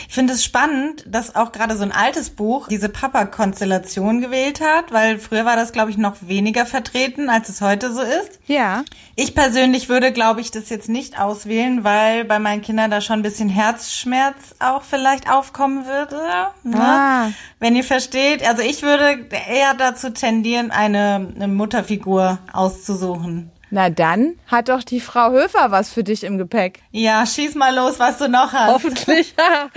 Ich 0.08 0.14
finde 0.14 0.34
es 0.34 0.44
spannend, 0.44 1.04
dass 1.08 1.36
auch 1.36 1.52
gerade 1.52 1.76
so 1.76 1.84
ein 1.84 1.92
altes 1.92 2.30
Buch 2.30 2.68
diese 2.68 2.90
Papa-Konstellation 2.90 4.22
gewählt 4.22 4.62
hat, 4.62 4.92
weil 4.92 5.18
früher 5.18 5.46
war 5.46 5.56
das, 5.56 5.72
glaube 5.72 5.90
ich, 5.90 5.98
noch 5.98 6.16
weniger 6.22 6.66
vertreten, 6.66 7.30
als 7.30 7.50
es 7.50 7.62
heute 7.62 7.92
so 7.92 8.02
ist. 8.02 8.40
Ja. 8.46 8.84
Ich 9.16 9.34
persönlich 9.34 9.90
würde, 9.90 10.12
glaube 10.12 10.42
ich, 10.42 10.52
das 10.52 10.70
jetzt 10.70 10.90
nicht 10.90 11.20
auswählen, 11.20 11.84
weil 11.84 12.26
bei 12.26 12.40
meinen 12.40 12.62
Kindern 12.62 12.92
da 12.92 13.02
schon 13.02 13.20
ein 13.20 13.24
bisschen 13.24 13.50
Herzschmerz 13.50 14.56
auch 14.60 14.84
vielleicht 14.84 15.30
aufkommen 15.30 15.86
würde. 15.86 16.22
Ne? 16.64 16.80
Ah. 16.80 17.32
Wenn 17.60 17.76
ihr 17.76 17.84
versteht. 17.84 18.48
Also 18.48 18.62
ich 18.62 18.84
würde 18.84 19.28
eher 19.50 19.74
dazu 19.74 20.12
tendieren, 20.12 20.72
eine, 20.72 21.34
eine 21.36 21.48
Mutterfigur 21.48 22.40
auszusuchen. 22.52 23.52
Na 23.74 23.90
dann 23.90 24.36
hat 24.46 24.70
doch 24.70 24.84
die 24.84 25.00
Frau 25.00 25.32
Höfer 25.32 25.72
was 25.72 25.92
für 25.92 26.04
dich 26.04 26.24
im 26.24 26.38
Gepäck. 26.38 26.84
Ja, 26.92 27.26
schieß 27.26 27.56
mal 27.56 27.74
los, 27.74 27.98
was 27.98 28.20
du 28.20 28.30
noch 28.30 28.54
hast. 28.54 28.72
Hoffentlich. 28.72 29.34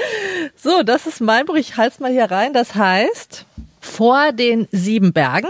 so, 0.55 0.83
das 0.83 1.07
ist 1.07 1.23
mein 1.23 1.47
Buch. 1.47 1.55
Ich 1.55 1.79
halte 1.79 2.03
mal 2.03 2.13
hier 2.13 2.31
rein. 2.31 2.53
Das 2.53 2.75
heißt, 2.75 3.47
vor 3.81 4.33
den 4.33 4.69
sieben 4.71 5.15
Bergen. 5.15 5.49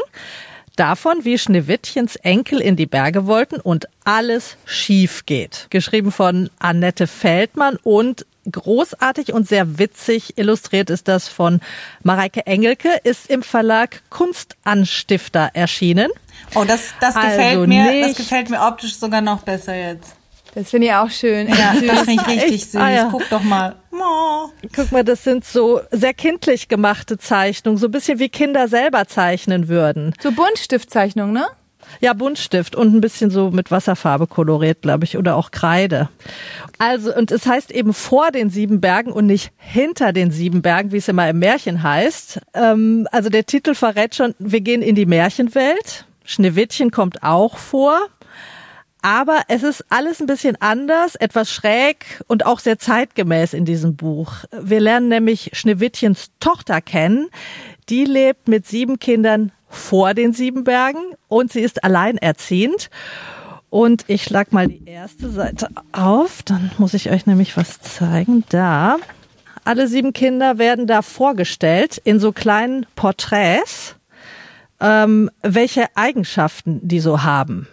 Davon, 0.77 1.25
wie 1.25 1.39
Schneewittchens 1.39 2.15
Enkel 2.15 2.61
in 2.61 2.77
die 2.77 2.87
Berge 2.87 3.27
wollten 3.27 3.57
und 3.57 3.89
alles 4.05 4.57
schief 4.65 5.27
geht. 5.27 5.67
Geschrieben 5.71 6.13
von 6.13 6.49
Annette 6.61 7.09
Feldmann 7.09 7.77
und 7.83 8.27
großartig 8.51 9.33
und 9.33 9.49
sehr 9.49 9.79
witzig 9.79 10.39
illustriert 10.39 10.91
ist 10.91 11.09
das 11.09 11.29
von 11.29 11.61
Mareike 12.03 12.47
Engelke, 12.47 12.91
ist 13.05 13.29
im 13.31 13.43
Verlag 13.43 14.03
Kunstanstifter 14.11 15.51
erschienen. 15.55 16.11
Oh, 16.55 16.65
das, 16.65 16.95
das 17.01 17.17
Also 17.17 17.29
gefällt 17.29 17.69
mir, 17.69 17.85
das 17.85 18.09
nicht- 18.09 18.17
gefällt 18.17 18.51
mir 18.51 18.61
optisch 18.61 18.97
sogar 18.97 19.21
noch 19.21 19.43
besser 19.43 19.75
jetzt. 19.75 20.15
Das 20.55 20.71
finde 20.71 20.87
ich 20.87 20.93
auch 20.95 21.11
schön. 21.11 21.49
Ja, 21.49 21.75
das 21.75 22.01
finde 22.05 22.13
ich 22.23 22.27
richtig 22.29 22.53
Echt? 22.55 22.71
süß. 22.73 22.81
Ah, 22.81 22.91
ja. 22.91 23.09
Guck 23.11 23.29
doch 23.29 23.43
mal. 23.43 23.77
Oh. 23.93 24.49
Guck 24.75 24.91
mal, 24.91 25.05
das 25.05 25.23
sind 25.23 25.45
so 25.45 25.83
sehr 25.91 26.15
kindlich 26.15 26.69
gemachte 26.69 27.19
Zeichnungen, 27.19 27.77
so 27.79 27.89
ein 27.89 27.91
bisschen 27.91 28.19
wie 28.19 28.31
Kinder 28.31 28.67
selber 28.67 29.07
zeichnen 29.07 29.69
würden. 29.69 30.15
So 30.23 30.33
Buntstiftzeichnung, 30.33 31.33
ne? 31.33 31.47
Ja, 32.01 32.13
Buntstift 32.13 32.77
und 32.77 32.95
ein 32.95 33.01
bisschen 33.01 33.31
so 33.31 33.51
mit 33.51 33.71
Wasserfarbe 33.71 34.27
koloriert, 34.27 34.83
glaube 34.83 35.05
ich, 35.05 35.17
oder 35.17 35.37
auch 35.37 35.51
Kreide. 35.51 36.09
Also, 36.79 37.15
und 37.15 37.31
es 37.31 37.47
heißt 37.47 37.71
eben 37.71 37.95
vor 37.95 38.31
den 38.31 38.51
sieben 38.51 38.81
Bergen 38.81 39.13
und 39.13 39.27
nicht 39.27 39.53
hinter 39.57 40.13
den 40.13 40.31
sieben 40.31 40.63
Bergen, 40.63 40.93
wie 40.93 40.99
es 40.99 41.09
immer 41.09 41.29
im 41.29 41.39
Märchen 41.39 41.83
heißt. 41.83 42.41
Ähm, 42.55 43.09
also 43.13 43.29
der 43.31 43.47
Titel 43.47 43.75
verrät 43.75 44.15
schon, 44.15 44.35
wir 44.39 44.61
gehen 44.61 44.83
in 44.83 44.95
die 44.95 45.07
Märchenwelt. 45.07 46.07
Schneewittchen 46.25 46.91
kommt 46.91 47.23
auch 47.23 47.57
vor. 47.57 47.99
Aber 49.03 49.43
es 49.47 49.63
ist 49.63 49.85
alles 49.89 50.21
ein 50.21 50.27
bisschen 50.27 50.57
anders, 50.61 51.15
etwas 51.15 51.49
schräg 51.53 52.25
und 52.27 52.45
auch 52.45 52.59
sehr 52.59 52.79
zeitgemäß 52.79 53.55
in 53.55 53.65
diesem 53.65 53.95
Buch. 53.95 54.33
Wir 54.51 54.81
lernen 54.81 55.09
nämlich 55.09 55.51
Schneewittchens 55.53 56.33
Tochter 56.41 56.81
kennen. 56.81 57.29
Die 57.89 58.05
lebt 58.05 58.49
mit 58.49 58.67
sieben 58.67 58.99
Kindern 58.99 59.53
vor 59.69 60.15
den 60.15 60.33
sieben 60.33 60.65
Bergen 60.65 61.03
und 61.29 61.53
sie 61.53 61.61
ist 61.61 61.85
alleinerziehend. 61.85 62.91
Und 63.69 64.05
ich 64.07 64.23
schlag 64.23 64.53
mal 64.53 64.69
die 64.69 64.87
erste 64.87 65.29
Seite 65.29 65.69
auf, 65.93 66.43
dann 66.43 66.71
muss 66.79 66.95
ich 66.95 67.11
euch 67.11 67.27
nämlich 67.27 67.57
was 67.57 67.81
zeigen. 67.81 68.45
Da. 68.49 68.97
Alle 69.65 69.89
sieben 69.89 70.13
Kinder 70.13 70.59
werden 70.59 70.87
da 70.87 71.03
vorgestellt 71.03 72.01
in 72.05 72.21
so 72.21 72.31
kleinen 72.31 72.87
Porträts, 72.95 73.97
ähm, 74.81 75.31
welche 75.43 75.87
Eigenschaften 75.97 76.81
die 76.87 77.01
so 77.01 77.25
haben. 77.25 77.67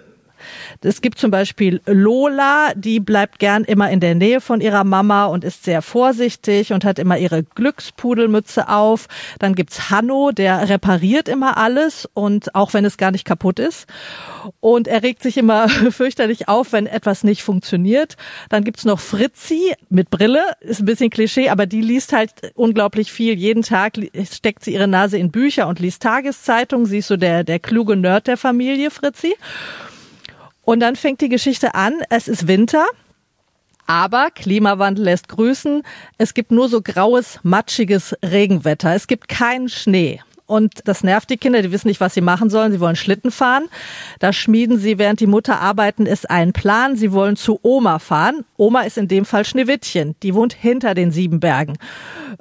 Es 0.81 1.01
gibt 1.01 1.17
zum 1.17 1.31
Beispiel 1.31 1.81
Lola, 1.85 2.73
die 2.75 2.99
bleibt 2.99 3.39
gern 3.39 3.63
immer 3.63 3.89
in 3.89 3.99
der 3.99 4.15
Nähe 4.15 4.41
von 4.41 4.61
ihrer 4.61 4.83
Mama 4.83 5.25
und 5.25 5.43
ist 5.43 5.63
sehr 5.63 5.81
vorsichtig 5.81 6.73
und 6.73 6.85
hat 6.85 6.99
immer 6.99 7.17
ihre 7.17 7.43
Glückspudelmütze 7.43 8.69
auf. 8.69 9.07
Dann 9.39 9.55
gibt's 9.55 9.89
Hanno, 9.89 10.31
der 10.31 10.69
repariert 10.69 11.27
immer 11.27 11.57
alles 11.57 12.07
und 12.13 12.55
auch 12.55 12.73
wenn 12.73 12.85
es 12.85 12.97
gar 12.97 13.11
nicht 13.11 13.25
kaputt 13.25 13.59
ist. 13.59 13.87
Und 14.59 14.87
er 14.87 15.03
regt 15.03 15.23
sich 15.23 15.37
immer 15.37 15.69
fürchterlich 15.91 16.47
auf, 16.47 16.71
wenn 16.73 16.87
etwas 16.87 17.23
nicht 17.23 17.43
funktioniert. 17.43 18.17
Dann 18.49 18.63
gibt's 18.63 18.85
noch 18.85 18.99
Fritzi 18.99 19.73
mit 19.89 20.09
Brille, 20.09 20.43
ist 20.61 20.81
ein 20.81 20.85
bisschen 20.85 21.09
Klischee, 21.09 21.49
aber 21.49 21.65
die 21.65 21.81
liest 21.81 22.13
halt 22.13 22.31
unglaublich 22.55 23.11
viel. 23.11 23.33
Jeden 23.37 23.63
Tag 23.63 23.93
steckt 24.31 24.63
sie 24.63 24.73
ihre 24.73 24.87
Nase 24.87 25.17
in 25.17 25.31
Bücher 25.31 25.67
und 25.67 25.79
liest 25.79 26.01
Tageszeitungen. 26.01 26.85
Sie 26.85 26.99
ist 26.99 27.07
so 27.07 27.17
der, 27.17 27.43
der 27.43 27.59
kluge 27.59 27.95
Nerd 27.95 28.27
der 28.27 28.37
Familie, 28.37 28.91
Fritzi. 28.91 29.35
Und 30.63 30.79
dann 30.79 30.95
fängt 30.95 31.21
die 31.21 31.29
Geschichte 31.29 31.75
an. 31.75 32.01
Es 32.09 32.27
ist 32.27 32.47
Winter. 32.47 32.85
Aber 33.85 34.29
Klimawandel 34.31 35.05
lässt 35.05 35.27
grüßen. 35.27 35.83
Es 36.17 36.33
gibt 36.33 36.51
nur 36.51 36.69
so 36.69 36.81
graues, 36.81 37.39
matschiges 37.43 38.15
Regenwetter. 38.23 38.95
Es 38.95 39.07
gibt 39.07 39.27
keinen 39.27 39.67
Schnee. 39.67 40.21
Und 40.45 40.87
das 40.87 41.03
nervt 41.03 41.29
die 41.29 41.37
Kinder, 41.37 41.61
die 41.61 41.71
wissen 41.71 41.87
nicht, 41.87 42.01
was 42.01 42.13
sie 42.13 42.21
machen 42.21 42.49
sollen. 42.49 42.71
Sie 42.71 42.79
wollen 42.79 42.95
Schlitten 42.95 43.31
fahren. 43.31 43.69
Da 44.19 44.33
schmieden 44.33 44.77
sie, 44.77 44.97
während 44.97 45.19
die 45.19 45.27
Mutter 45.27 45.59
arbeiten 45.59 46.05
ist, 46.05 46.29
einen 46.29 46.53
Plan. 46.53 46.95
Sie 46.95 47.11
wollen 47.11 47.35
zu 47.35 47.59
Oma 47.61 47.99
fahren. 47.99 48.45
Oma 48.57 48.81
ist 48.81 48.97
in 48.97 49.07
dem 49.07 49.25
Fall 49.25 49.45
Schneewittchen. 49.45 50.15
Die 50.21 50.35
wohnt 50.35 50.53
hinter 50.53 50.93
den 50.93 51.11
sieben 51.11 51.39
Bergen. 51.39 51.77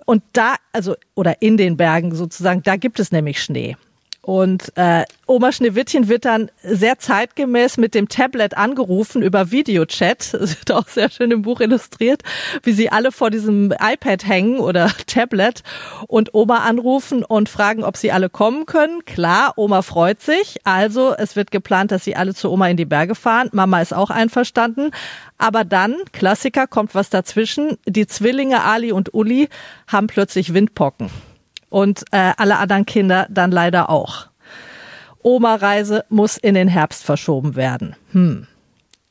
Und 0.04 0.22
da, 0.32 0.56
also, 0.72 0.96
oder 1.14 1.42
in 1.42 1.56
den 1.56 1.76
Bergen 1.76 2.14
sozusagen, 2.14 2.62
da 2.62 2.76
gibt 2.76 2.98
es 3.00 3.12
nämlich 3.12 3.42
Schnee. 3.42 3.76
Und 4.24 4.72
äh, 4.76 5.04
Oma 5.26 5.50
Schneewittchen 5.50 6.08
wird 6.08 6.24
dann 6.24 6.48
sehr 6.62 7.00
zeitgemäß 7.00 7.76
mit 7.76 7.92
dem 7.92 8.08
Tablet 8.08 8.56
angerufen 8.56 9.20
über 9.20 9.50
Videochat. 9.50 10.32
Das 10.42 10.58
wird 10.58 10.72
auch 10.72 10.88
sehr 10.88 11.10
schön 11.10 11.30
im 11.30 11.42
Buch 11.42 11.60
illustriert, 11.60 12.22
wie 12.62 12.72
sie 12.72 12.90
alle 12.90 13.10
vor 13.10 13.30
diesem 13.30 13.72
iPad 13.72 14.26
hängen 14.26 14.58
oder 14.58 14.92
Tablet 15.06 15.62
und 16.06 16.34
Oma 16.34 16.58
anrufen 16.58 17.24
und 17.24 17.48
fragen, 17.48 17.82
ob 17.82 17.96
sie 17.96 18.12
alle 18.12 18.28
kommen 18.28 18.66
können. 18.66 19.04
Klar, 19.04 19.54
Oma 19.56 19.82
freut 19.82 20.20
sich. 20.20 20.58
Also 20.64 21.14
es 21.16 21.34
wird 21.34 21.50
geplant, 21.50 21.90
dass 21.90 22.04
sie 22.04 22.14
alle 22.14 22.34
zu 22.34 22.50
Oma 22.50 22.68
in 22.68 22.76
die 22.76 22.84
Berge 22.84 23.14
fahren. 23.14 23.48
Mama 23.52 23.80
ist 23.80 23.94
auch 23.94 24.10
einverstanden. 24.10 24.90
Aber 25.38 25.64
dann, 25.64 25.96
Klassiker, 26.12 26.66
kommt 26.66 26.94
was 26.94 27.10
dazwischen. 27.10 27.78
Die 27.86 28.06
Zwillinge 28.06 28.62
Ali 28.62 28.92
und 28.92 29.14
Uli 29.14 29.48
haben 29.88 30.06
plötzlich 30.06 30.54
Windpocken 30.54 31.10
und 31.72 32.04
äh, 32.12 32.32
alle 32.36 32.58
anderen 32.58 32.84
Kinder 32.84 33.26
dann 33.30 33.50
leider 33.50 33.88
auch. 33.88 34.26
Oma-Reise 35.22 36.04
muss 36.10 36.36
in 36.36 36.54
den 36.54 36.68
Herbst 36.68 37.02
verschoben 37.02 37.56
werden. 37.56 37.96
Hm. 38.12 38.46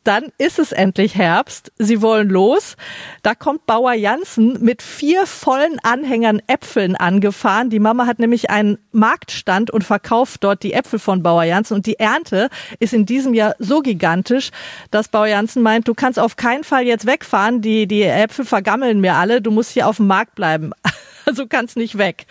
Dann 0.03 0.31
ist 0.39 0.57
es 0.57 0.71
endlich 0.71 1.15
Herbst. 1.15 1.71
Sie 1.77 2.01
wollen 2.01 2.29
los. 2.29 2.75
Da 3.21 3.35
kommt 3.35 3.67
Bauer 3.67 3.93
Jansen 3.93 4.57
mit 4.59 4.81
vier 4.81 5.27
vollen 5.27 5.77
Anhängern 5.83 6.41
Äpfeln 6.47 6.95
angefahren. 6.95 7.69
Die 7.69 7.79
Mama 7.79 8.07
hat 8.07 8.17
nämlich 8.17 8.49
einen 8.49 8.79
Marktstand 8.91 9.69
und 9.69 9.83
verkauft 9.83 10.43
dort 10.43 10.63
die 10.63 10.73
Äpfel 10.73 10.97
von 10.97 11.21
Bauer 11.21 11.43
Jansen. 11.43 11.75
Und 11.75 11.85
die 11.85 11.99
Ernte 11.99 12.49
ist 12.79 12.93
in 12.93 13.05
diesem 13.05 13.35
Jahr 13.35 13.55
so 13.59 13.81
gigantisch, 13.81 14.49
dass 14.89 15.07
Bauer 15.07 15.27
Jansen 15.27 15.61
meint, 15.61 15.87
du 15.87 15.93
kannst 15.93 16.17
auf 16.17 16.35
keinen 16.35 16.63
Fall 16.63 16.83
jetzt 16.83 17.05
wegfahren. 17.05 17.61
Die, 17.61 17.85
die 17.85 18.01
Äpfel 18.01 18.45
vergammeln 18.45 19.01
mir 19.01 19.15
alle. 19.15 19.39
Du 19.39 19.51
musst 19.51 19.69
hier 19.71 19.87
auf 19.87 19.97
dem 19.97 20.07
Markt 20.07 20.35
bleiben. 20.35 20.71
Also 21.23 21.45
kannst 21.45 21.77
nicht 21.77 21.99
weg. 21.99 22.25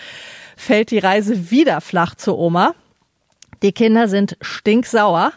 Fällt 0.56 0.90
die 0.90 0.98
Reise 0.98 1.52
wieder 1.52 1.80
flach 1.80 2.16
zur 2.16 2.36
Oma. 2.36 2.74
Die 3.62 3.70
Kinder 3.70 4.08
sind 4.08 4.36
stinksauer. 4.40 5.32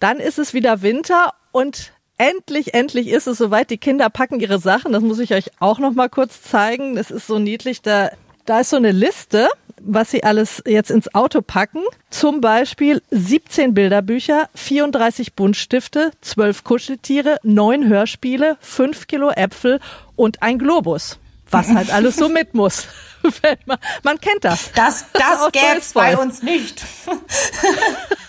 Dann 0.00 0.18
ist 0.18 0.40
es 0.40 0.54
wieder 0.54 0.82
Winter 0.82 1.32
und 1.54 1.92
endlich, 2.18 2.74
endlich 2.74 3.06
ist 3.06 3.28
es 3.28 3.38
soweit. 3.38 3.70
Die 3.70 3.78
Kinder 3.78 4.10
packen 4.10 4.40
ihre 4.40 4.58
Sachen. 4.58 4.92
Das 4.92 5.04
muss 5.04 5.20
ich 5.20 5.32
euch 5.32 5.52
auch 5.60 5.78
noch 5.78 5.92
mal 5.92 6.08
kurz 6.08 6.42
zeigen. 6.42 6.96
Das 6.96 7.12
ist 7.12 7.28
so 7.28 7.38
niedlich. 7.38 7.80
Da, 7.80 8.10
da 8.44 8.60
ist 8.60 8.70
so 8.70 8.76
eine 8.76 8.90
Liste, 8.90 9.48
was 9.80 10.10
sie 10.10 10.24
alles 10.24 10.64
jetzt 10.66 10.90
ins 10.90 11.14
Auto 11.14 11.42
packen. 11.42 11.80
Zum 12.10 12.40
Beispiel 12.40 13.02
17 13.12 13.72
Bilderbücher, 13.72 14.48
34 14.56 15.34
Buntstifte, 15.34 16.10
12 16.22 16.64
Kuscheltiere, 16.64 17.38
9 17.44 17.86
Hörspiele, 17.86 18.56
5 18.60 19.06
Kilo 19.06 19.30
Äpfel 19.30 19.78
und 20.16 20.42
ein 20.42 20.58
Globus. 20.58 21.20
Was 21.52 21.68
halt 21.68 21.94
alles 21.94 22.16
so 22.16 22.28
mit 22.28 22.54
muss. 22.54 22.88
man, 23.66 23.78
man 24.02 24.20
kennt 24.20 24.44
das. 24.44 24.72
Das, 24.72 25.06
das 25.12 25.50
ist 25.78 25.92
voll. 25.92 26.02
bei 26.02 26.16
uns 26.16 26.42
nicht. 26.42 26.82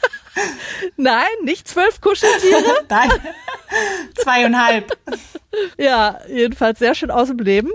Nein, 0.98 1.26
nicht 1.44 1.68
zwölf 1.68 2.02
Kuscheltiere. 2.02 2.64
Nein. 2.90 3.10
Zweieinhalb. 4.16 4.98
Ja, 5.78 6.20
jedenfalls 6.28 6.80
sehr 6.80 6.96
schön 6.96 7.12
aus 7.12 7.30
dem 7.30 7.40
Leben. 7.40 7.72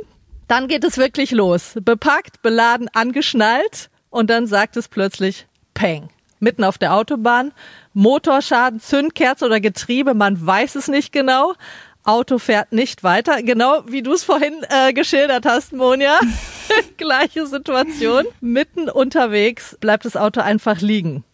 Dann 0.49 0.68
geht 0.68 0.85
es 0.85 0.99
wirklich 0.99 1.31
los. 1.31 1.73
Bepackt, 1.81 2.42
beladen, 2.42 2.88
angeschnallt 2.92 3.90
und 4.11 4.31
dann 4.31 4.46
sagt 4.46 4.77
es 4.77 4.88
plötzlich 4.88 5.46
Peng. 5.75 6.11
Mitten 6.40 6.64
auf 6.64 6.79
der 6.79 6.94
Autobahn. 6.94 7.53
Motorschaden, 7.92 8.81
Zündkerze 8.81 9.46
oder 9.46 9.61
Getriebe, 9.61 10.14
man 10.14 10.44
weiß 10.44 10.75
es 10.75 10.88
nicht 10.88 11.12
genau. 11.12 11.55
Auto 12.03 12.38
fährt 12.38 12.73
nicht 12.73 13.05
weiter. 13.05 13.42
Genau 13.42 13.83
wie 13.87 14.03
du 14.03 14.12
es 14.12 14.25
vorhin 14.25 14.55
äh, 14.68 14.92
geschildert 14.92 15.44
hast, 15.44 15.73
Monja. 15.73 16.18
Gleiche 16.96 17.46
Situation. 17.46 18.25
Mitten 18.40 18.88
unterwegs 18.88 19.77
bleibt 19.81 20.05
das 20.05 20.16
Auto 20.16 20.40
einfach 20.40 20.81
liegen. 20.81 21.25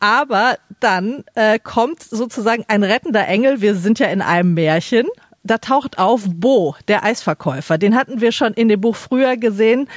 Aber 0.00 0.58
dann 0.80 1.24
äh, 1.34 1.58
kommt 1.58 2.02
sozusagen 2.02 2.64
ein 2.68 2.84
rettender 2.84 3.26
Engel. 3.26 3.60
Wir 3.60 3.74
sind 3.74 3.98
ja 3.98 4.08
in 4.08 4.22
einem 4.22 4.54
Märchen. 4.54 5.06
da 5.42 5.58
taucht 5.58 5.98
auf 5.98 6.22
Bo, 6.28 6.76
der 6.88 7.04
Eisverkäufer. 7.04 7.78
Den 7.78 7.96
hatten 7.96 8.20
wir 8.20 8.32
schon 8.32 8.52
in 8.52 8.68
dem 8.68 8.80
Buch 8.80 8.96
früher 8.96 9.36
gesehen, 9.36 9.88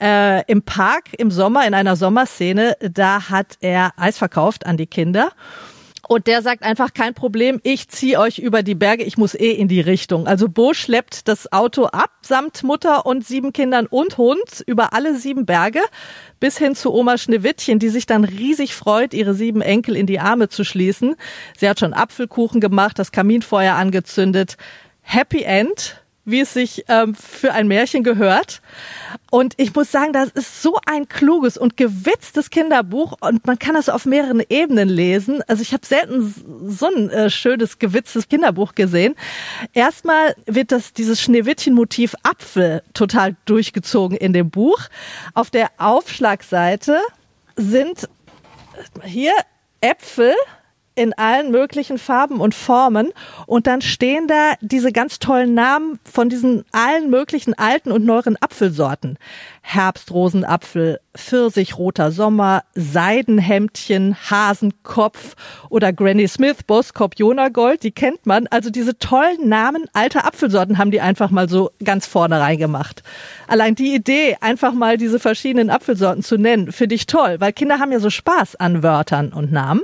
äh, 0.00 0.44
im 0.46 0.62
Park 0.62 1.12
im 1.18 1.30
Sommer, 1.30 1.66
in 1.66 1.74
einer 1.74 1.96
Sommerszene. 1.96 2.76
Da 2.80 3.28
hat 3.28 3.58
er 3.60 3.92
Eis 3.96 4.18
verkauft 4.18 4.66
an 4.66 4.76
die 4.76 4.86
Kinder. 4.86 5.32
Und 6.12 6.26
der 6.26 6.42
sagt 6.42 6.64
einfach, 6.64 6.92
kein 6.92 7.14
Problem, 7.14 7.60
ich 7.62 7.88
ziehe 7.88 8.18
euch 8.18 8.40
über 8.40 8.64
die 8.64 8.74
Berge, 8.74 9.04
ich 9.04 9.16
muss 9.16 9.36
eh 9.36 9.52
in 9.52 9.68
die 9.68 9.80
Richtung. 9.80 10.26
Also 10.26 10.48
Bo 10.48 10.74
schleppt 10.74 11.28
das 11.28 11.52
Auto 11.52 11.84
ab, 11.84 12.10
samt 12.22 12.64
Mutter 12.64 13.06
und 13.06 13.24
sieben 13.24 13.52
Kindern 13.52 13.86
und 13.86 14.18
Hund 14.18 14.64
über 14.66 14.92
alle 14.92 15.14
sieben 15.14 15.46
Berge 15.46 15.78
bis 16.40 16.58
hin 16.58 16.74
zu 16.74 16.92
Oma 16.92 17.16
Schneewittchen, 17.16 17.78
die 17.78 17.90
sich 17.90 18.06
dann 18.06 18.24
riesig 18.24 18.74
freut, 18.74 19.14
ihre 19.14 19.34
sieben 19.34 19.60
Enkel 19.60 19.94
in 19.94 20.06
die 20.06 20.18
Arme 20.18 20.48
zu 20.48 20.64
schließen. 20.64 21.14
Sie 21.56 21.68
hat 21.68 21.78
schon 21.78 21.94
Apfelkuchen 21.94 22.60
gemacht, 22.60 22.98
das 22.98 23.12
Kaminfeuer 23.12 23.76
angezündet. 23.76 24.56
Happy 25.02 25.44
End 25.44 25.99
wie 26.24 26.40
es 26.40 26.52
sich 26.52 26.84
ähm, 26.88 27.14
für 27.14 27.52
ein 27.52 27.68
Märchen 27.68 28.04
gehört. 28.04 28.60
Und 29.30 29.54
ich 29.56 29.74
muss 29.74 29.90
sagen, 29.90 30.12
das 30.12 30.28
ist 30.30 30.62
so 30.62 30.78
ein 30.86 31.08
kluges 31.08 31.56
und 31.56 31.76
gewitztes 31.76 32.50
Kinderbuch 32.50 33.16
und 33.20 33.46
man 33.46 33.58
kann 33.58 33.74
das 33.74 33.88
auf 33.88 34.04
mehreren 34.04 34.42
Ebenen 34.48 34.88
lesen. 34.88 35.42
Also 35.46 35.62
ich 35.62 35.72
habe 35.72 35.86
selten 35.86 36.34
so 36.68 36.86
ein 36.86 37.10
äh, 37.10 37.30
schönes, 37.30 37.78
gewitztes 37.78 38.28
Kinderbuch 38.28 38.74
gesehen. 38.74 39.14
Erstmal 39.72 40.34
wird 40.46 40.72
das 40.72 40.92
dieses 40.92 41.20
Schneewittchen-Motiv 41.20 42.14
Apfel 42.22 42.82
total 42.94 43.36
durchgezogen 43.44 44.16
in 44.16 44.32
dem 44.32 44.50
Buch. 44.50 44.80
Auf 45.34 45.50
der 45.50 45.70
Aufschlagseite 45.78 47.00
sind 47.56 48.08
hier 49.04 49.32
Äpfel 49.80 50.34
in 50.94 51.12
allen 51.14 51.50
möglichen 51.50 51.98
Farben 51.98 52.40
und 52.40 52.54
Formen. 52.54 53.12
Und 53.46 53.66
dann 53.66 53.80
stehen 53.80 54.26
da 54.26 54.54
diese 54.60 54.92
ganz 54.92 55.18
tollen 55.18 55.54
Namen 55.54 55.98
von 56.04 56.28
diesen 56.28 56.64
allen 56.72 57.10
möglichen 57.10 57.54
alten 57.54 57.92
und 57.92 58.04
neueren 58.04 58.36
Apfelsorten. 58.40 59.18
Herbstrosenapfel, 59.62 61.00
Pfirsichroter 61.16 62.10
Sommer, 62.12 62.62
Seidenhemdchen, 62.74 64.16
Hasenkopf 64.30 65.36
oder 65.68 65.92
Granny 65.92 66.26
Smith, 66.28 66.62
Boskop, 66.66 67.14
Gold, 67.16 67.82
die 67.82 67.92
kennt 67.92 68.26
man. 68.26 68.46
Also 68.48 68.70
diese 68.70 68.98
tollen 68.98 69.48
Namen 69.48 69.86
alter 69.92 70.26
Apfelsorten 70.26 70.78
haben 70.78 70.90
die 70.90 71.00
einfach 71.00 71.30
mal 71.30 71.48
so 71.48 71.70
ganz 71.84 72.06
vorne 72.06 72.40
reingemacht. 72.40 73.02
Allein 73.46 73.74
die 73.74 73.94
Idee, 73.94 74.36
einfach 74.40 74.72
mal 74.72 74.96
diese 74.96 75.18
verschiedenen 75.18 75.70
Apfelsorten 75.70 76.22
zu 76.22 76.36
nennen, 76.36 76.72
finde 76.72 76.94
ich 76.94 77.06
toll, 77.06 77.36
weil 77.38 77.52
Kinder 77.52 77.78
haben 77.78 77.92
ja 77.92 78.00
so 78.00 78.10
Spaß 78.10 78.56
an 78.56 78.82
Wörtern 78.82 79.32
und 79.32 79.52
Namen. 79.52 79.82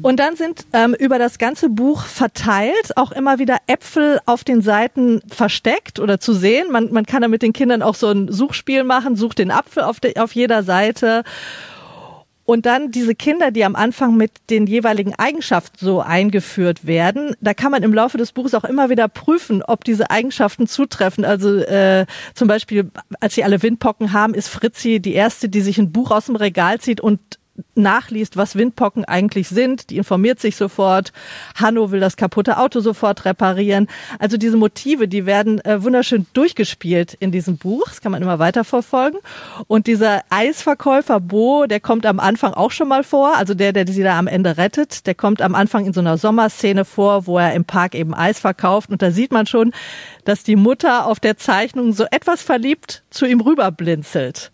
Und 0.00 0.18
dann 0.18 0.36
sind 0.36 0.66
ähm, 0.72 0.94
über 0.98 1.18
das 1.18 1.38
ganze 1.38 1.68
Buch 1.68 2.04
verteilt 2.04 2.96
auch 2.96 3.12
immer 3.12 3.38
wieder 3.38 3.58
Äpfel 3.66 4.20
auf 4.26 4.42
den 4.42 4.62
Seiten 4.62 5.20
versteckt 5.28 6.00
oder 6.00 6.18
zu 6.18 6.32
sehen. 6.32 6.70
Man, 6.70 6.92
man 6.92 7.06
kann 7.06 7.22
da 7.22 7.28
mit 7.28 7.42
den 7.42 7.52
Kindern 7.52 7.82
auch 7.82 7.94
so 7.94 8.08
ein 8.08 8.30
Suchspiel 8.30 8.84
machen, 8.84 9.16
sucht 9.16 9.38
den 9.38 9.50
Apfel 9.50 9.84
auf, 9.84 10.00
de, 10.00 10.18
auf 10.18 10.34
jeder 10.34 10.62
Seite. 10.62 11.22
Und 12.44 12.66
dann 12.66 12.90
diese 12.90 13.14
Kinder, 13.14 13.52
die 13.52 13.64
am 13.64 13.76
Anfang 13.76 14.16
mit 14.16 14.32
den 14.50 14.66
jeweiligen 14.66 15.14
Eigenschaften 15.14 15.76
so 15.78 16.00
eingeführt 16.00 16.84
werden, 16.84 17.36
da 17.40 17.54
kann 17.54 17.70
man 17.70 17.84
im 17.84 17.94
Laufe 17.94 18.18
des 18.18 18.32
Buches 18.32 18.54
auch 18.54 18.64
immer 18.64 18.90
wieder 18.90 19.06
prüfen, 19.06 19.62
ob 19.62 19.84
diese 19.84 20.10
Eigenschaften 20.10 20.66
zutreffen. 20.66 21.24
Also 21.24 21.58
äh, 21.58 22.06
zum 22.34 22.48
Beispiel, 22.48 22.90
als 23.20 23.36
sie 23.36 23.44
alle 23.44 23.62
Windpocken 23.62 24.12
haben, 24.12 24.34
ist 24.34 24.48
Fritzi 24.48 24.98
die 24.98 25.14
erste, 25.14 25.48
die 25.48 25.60
sich 25.60 25.78
ein 25.78 25.92
Buch 25.92 26.10
aus 26.10 26.26
dem 26.26 26.36
Regal 26.36 26.80
zieht 26.80 27.00
und 27.00 27.20
nachliest, 27.74 28.36
was 28.36 28.56
Windpocken 28.56 29.04
eigentlich 29.04 29.48
sind. 29.48 29.90
Die 29.90 29.96
informiert 29.96 30.40
sich 30.40 30.56
sofort. 30.56 31.12
Hanno 31.54 31.90
will 31.90 32.00
das 32.00 32.16
kaputte 32.16 32.58
Auto 32.58 32.80
sofort 32.80 33.24
reparieren. 33.24 33.88
Also 34.18 34.36
diese 34.36 34.56
Motive, 34.56 35.08
die 35.08 35.26
werden 35.26 35.60
äh, 35.64 35.82
wunderschön 35.82 36.26
durchgespielt 36.32 37.14
in 37.14 37.32
diesem 37.32 37.56
Buch. 37.56 37.84
Das 37.86 38.00
kann 38.00 38.12
man 38.12 38.22
immer 38.22 38.38
weiter 38.38 38.64
verfolgen. 38.64 39.18
Und 39.66 39.86
dieser 39.86 40.22
Eisverkäufer 40.30 41.20
Bo, 41.20 41.66
der 41.66 41.80
kommt 41.80 42.06
am 42.06 42.20
Anfang 42.20 42.54
auch 42.54 42.70
schon 42.70 42.88
mal 42.88 43.04
vor. 43.04 43.36
Also 43.36 43.54
der, 43.54 43.72
der 43.72 43.86
sie 43.86 44.02
da 44.02 44.18
am 44.18 44.26
Ende 44.26 44.56
rettet, 44.56 45.06
der 45.06 45.14
kommt 45.14 45.42
am 45.42 45.54
Anfang 45.54 45.86
in 45.86 45.92
so 45.92 46.00
einer 46.00 46.18
Sommerszene 46.18 46.84
vor, 46.84 47.26
wo 47.26 47.38
er 47.38 47.54
im 47.54 47.64
Park 47.64 47.94
eben 47.94 48.14
Eis 48.14 48.38
verkauft. 48.38 48.90
Und 48.90 49.02
da 49.02 49.10
sieht 49.10 49.32
man 49.32 49.46
schon, 49.46 49.72
dass 50.24 50.42
die 50.42 50.56
Mutter 50.56 51.06
auf 51.06 51.20
der 51.20 51.36
Zeichnung 51.36 51.92
so 51.92 52.04
etwas 52.10 52.42
verliebt 52.42 53.02
zu 53.10 53.26
ihm 53.26 53.40
rüberblinzelt. 53.40 54.52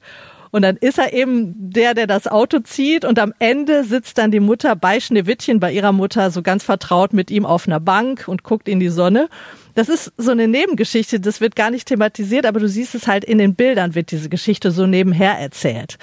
Und 0.50 0.62
dann 0.62 0.76
ist 0.76 0.98
er 0.98 1.12
eben 1.12 1.54
der, 1.56 1.94
der 1.94 2.06
das 2.06 2.26
Auto 2.26 2.60
zieht 2.60 3.04
und 3.04 3.18
am 3.18 3.34
Ende 3.38 3.84
sitzt 3.84 4.18
dann 4.18 4.30
die 4.30 4.40
Mutter 4.40 4.76
bei 4.76 5.00
Schneewittchen, 5.00 5.60
bei 5.60 5.72
ihrer 5.72 5.92
Mutter, 5.92 6.30
so 6.30 6.42
ganz 6.42 6.64
vertraut 6.64 7.12
mit 7.12 7.30
ihm 7.30 7.44
auf 7.44 7.66
einer 7.66 7.80
Bank 7.80 8.24
und 8.26 8.42
guckt 8.42 8.68
in 8.68 8.80
die 8.80 8.88
Sonne. 8.88 9.28
Das 9.74 9.88
ist 9.88 10.12
so 10.16 10.32
eine 10.32 10.48
Nebengeschichte, 10.48 11.20
das 11.20 11.40
wird 11.40 11.54
gar 11.54 11.70
nicht 11.70 11.86
thematisiert, 11.86 12.46
aber 12.46 12.60
du 12.60 12.68
siehst 12.68 12.94
es 12.94 13.06
halt 13.06 13.24
in 13.24 13.38
den 13.38 13.54
Bildern, 13.54 13.94
wird 13.94 14.10
diese 14.10 14.28
Geschichte 14.28 14.70
so 14.70 14.86
nebenher 14.86 15.38
erzählt. 15.38 15.98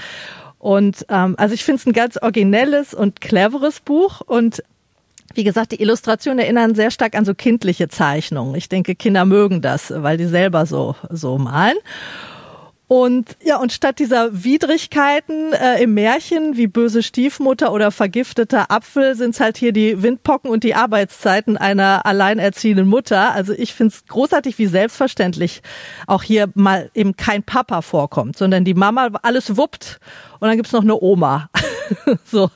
Und 0.59 1.05
ähm, 1.09 1.35
also 1.37 1.53
ich 1.53 1.63
finde 1.63 1.81
es 1.81 1.85
ein 1.85 1.93
ganz 1.93 2.17
originelles 2.17 2.93
und 2.93 3.21
cleveres 3.21 3.81
Buch 3.81 4.21
und 4.21 4.63
wie 5.33 5.43
gesagt, 5.43 5.73
die 5.73 5.81
Illustrationen 5.81 6.39
erinnern 6.39 6.75
sehr 6.75 6.91
stark 6.91 7.15
an 7.15 7.25
so 7.25 7.33
kindliche 7.33 7.89
Zeichnungen. 7.89 8.55
Ich 8.55 8.69
denke, 8.69 8.95
Kinder 8.95 9.25
mögen 9.25 9.61
das, 9.61 9.91
weil 9.95 10.17
die 10.17 10.25
selber 10.25 10.65
so 10.65 10.95
so 11.09 11.37
malen. 11.37 11.77
Und 12.87 13.35
ja, 13.43 13.57
und 13.57 13.73
statt 13.73 13.97
dieser 13.97 14.43
Widrigkeiten 14.43 15.53
äh, 15.53 15.81
im 15.81 15.95
Märchen 15.95 16.55
wie 16.55 16.67
böse 16.67 17.01
Stiefmutter 17.01 17.73
oder 17.73 17.89
vergifteter 17.89 18.69
Apfel 18.69 19.15
sind's 19.15 19.39
halt 19.39 19.57
hier 19.57 19.71
die 19.71 20.03
Windpocken 20.03 20.51
und 20.51 20.63
die 20.63 20.75
Arbeitszeiten 20.75 21.57
einer 21.57 22.05
alleinerziehenden 22.05 22.87
Mutter. 22.87 23.33
Also 23.33 23.53
ich 23.53 23.73
find's 23.73 24.05
großartig, 24.05 24.59
wie 24.59 24.67
selbstverständlich 24.67 25.63
auch 26.05 26.21
hier 26.21 26.49
mal 26.53 26.91
eben 26.93 27.15
kein 27.15 27.41
Papa 27.41 27.81
vorkommt, 27.81 28.37
sondern 28.37 28.65
die 28.65 28.75
Mama 28.75 29.09
alles 29.23 29.57
wuppt 29.57 29.99
und 30.39 30.47
dann 30.47 30.57
gibt's 30.57 30.71
noch 30.71 30.83
eine 30.83 31.01
Oma. 31.01 31.49
so. 32.25 32.49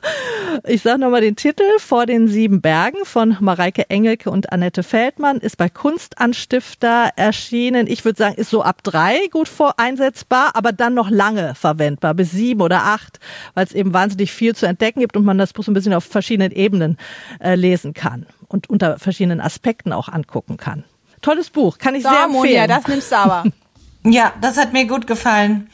Ich 0.66 0.82
sage 0.82 0.98
nochmal 0.98 1.20
den 1.20 1.36
Titel 1.36 1.62
Vor 1.78 2.06
den 2.06 2.28
sieben 2.28 2.60
Bergen 2.60 3.04
von 3.04 3.36
Mareike 3.40 3.88
Engelke 3.88 4.30
und 4.30 4.52
Annette 4.52 4.82
Feldmann 4.82 5.38
ist 5.38 5.56
bei 5.56 5.68
Kunstanstifter 5.68 7.10
erschienen. 7.16 7.86
Ich 7.86 8.04
würde 8.04 8.18
sagen, 8.18 8.34
ist 8.34 8.50
so 8.50 8.62
ab 8.62 8.82
drei 8.82 9.28
gut 9.30 9.48
vor 9.48 9.78
einsetzbar, 9.78 10.50
aber 10.54 10.72
dann 10.72 10.94
noch 10.94 11.10
lange 11.10 11.54
verwendbar, 11.54 12.14
bis 12.14 12.32
sieben 12.32 12.60
oder 12.60 12.84
acht, 12.84 13.20
weil 13.54 13.64
es 13.64 13.72
eben 13.72 13.92
wahnsinnig 13.92 14.32
viel 14.32 14.54
zu 14.54 14.66
entdecken 14.66 15.00
gibt 15.00 15.16
und 15.16 15.24
man 15.24 15.38
das 15.38 15.52
Buch 15.52 15.64
so 15.64 15.70
ein 15.70 15.74
bisschen 15.74 15.94
auf 15.94 16.04
verschiedenen 16.04 16.52
Ebenen 16.52 16.98
äh, 17.40 17.54
lesen 17.54 17.94
kann 17.94 18.26
und 18.48 18.68
unter 18.68 18.98
verschiedenen 18.98 19.40
Aspekten 19.40 19.92
auch 19.92 20.08
angucken 20.08 20.56
kann. 20.56 20.84
Tolles 21.22 21.50
Buch, 21.50 21.78
kann 21.78 21.94
ich 21.94 22.02
so, 22.02 22.08
sehr 22.08 22.24
empfehlen. 22.24 22.42
Monja, 22.42 22.66
das 22.66 22.86
nimmst 22.86 23.12
du 23.12 23.16
aber. 23.16 23.44
ja, 24.04 24.32
das 24.40 24.56
hat 24.56 24.72
mir 24.72 24.86
gut 24.86 25.06
gefallen. 25.06 25.68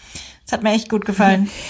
Das 0.44 0.52
hat 0.52 0.62
mir 0.62 0.72
echt 0.72 0.88
gut 0.88 1.04
gefallen. 1.04 1.50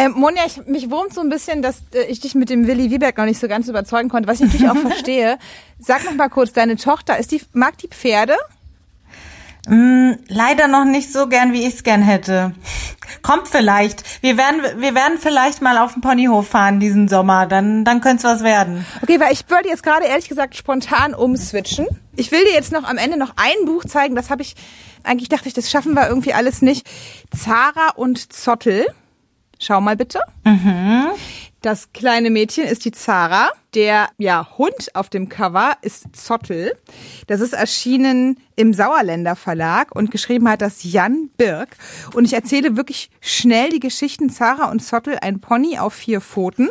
Ähm, 0.00 0.12
Monja, 0.12 0.44
ich, 0.46 0.66
mich 0.66 0.90
wurmt 0.90 1.12
so 1.12 1.20
ein 1.20 1.28
bisschen, 1.28 1.60
dass 1.60 1.82
äh, 1.92 2.04
ich 2.04 2.20
dich 2.20 2.34
mit 2.34 2.48
dem 2.48 2.66
Willi 2.66 2.90
Wieberg 2.90 3.18
noch 3.18 3.26
nicht 3.26 3.38
so 3.38 3.48
ganz 3.48 3.68
überzeugen 3.68 4.08
konnte, 4.08 4.28
was 4.28 4.40
ich 4.40 4.46
natürlich 4.46 4.70
auch 4.70 4.76
verstehe. 4.88 5.38
Sag 5.78 6.04
noch 6.06 6.14
mal 6.14 6.30
kurz, 6.30 6.54
deine 6.54 6.76
Tochter, 6.76 7.18
ist 7.18 7.32
die, 7.32 7.42
mag 7.52 7.76
die 7.76 7.88
Pferde? 7.88 8.34
Mm, 9.68 10.12
leider 10.28 10.68
noch 10.68 10.86
nicht 10.86 11.12
so 11.12 11.26
gern, 11.26 11.52
wie 11.52 11.66
ich 11.66 11.74
es 11.74 11.82
gern 11.82 12.00
hätte. 12.00 12.54
Kommt 13.20 13.48
vielleicht. 13.48 14.22
Wir 14.22 14.38
werden, 14.38 14.62
wir 14.80 14.94
werden 14.94 15.18
vielleicht 15.20 15.60
mal 15.60 15.76
auf 15.76 15.92
den 15.92 16.00
Ponyhof 16.00 16.48
fahren 16.48 16.80
diesen 16.80 17.06
Sommer. 17.06 17.44
Dann, 17.44 17.84
dann 17.84 18.00
könnte 18.00 18.26
es 18.26 18.32
was 18.32 18.42
werden. 18.42 18.86
Okay, 19.02 19.20
weil 19.20 19.34
ich 19.34 19.44
wollte 19.50 19.68
jetzt 19.68 19.82
gerade 19.82 20.06
ehrlich 20.06 20.30
gesagt 20.30 20.56
spontan 20.56 21.14
umswitchen. 21.14 21.86
Ich 22.16 22.32
will 22.32 22.42
dir 22.44 22.54
jetzt 22.54 22.72
noch 22.72 22.84
am 22.84 22.96
Ende 22.96 23.18
noch 23.18 23.34
ein 23.36 23.66
Buch 23.66 23.84
zeigen. 23.84 24.14
Das 24.14 24.30
habe 24.30 24.40
ich, 24.40 24.54
eigentlich 25.02 25.28
dachte 25.28 25.48
ich, 25.48 25.54
das 25.54 25.70
schaffen 25.70 25.92
wir 25.92 26.08
irgendwie 26.08 26.32
alles 26.32 26.62
nicht. 26.62 26.88
Zara 27.36 27.90
und 27.96 28.32
Zottel 28.32 28.86
Schau 29.60 29.80
mal 29.80 29.94
bitte. 29.94 30.20
Mhm. 30.44 31.10
Das 31.60 31.92
kleine 31.92 32.30
Mädchen 32.30 32.64
ist 32.64 32.86
die 32.86 32.92
Zara. 32.92 33.50
Der 33.74 34.08
ja, 34.16 34.48
Hund 34.56 34.94
auf 34.94 35.10
dem 35.10 35.28
Cover 35.28 35.76
ist 35.82 36.16
Zottel. 36.16 36.72
Das 37.26 37.42
ist 37.42 37.52
erschienen 37.52 38.38
im 38.56 38.72
Sauerländer 38.72 39.36
Verlag 39.36 39.94
und 39.94 40.10
geschrieben 40.10 40.48
hat 40.48 40.62
das 40.62 40.82
Jan 40.82 41.28
Birk. 41.36 41.76
Und 42.14 42.24
ich 42.24 42.32
erzähle 42.32 42.78
wirklich 42.78 43.10
schnell 43.20 43.68
die 43.68 43.80
Geschichten 43.80 44.30
Zara 44.30 44.70
und 44.70 44.80
Zottel, 44.80 45.18
ein 45.20 45.40
Pony 45.40 45.78
auf 45.78 45.92
vier 45.92 46.22
Pfoten. 46.22 46.70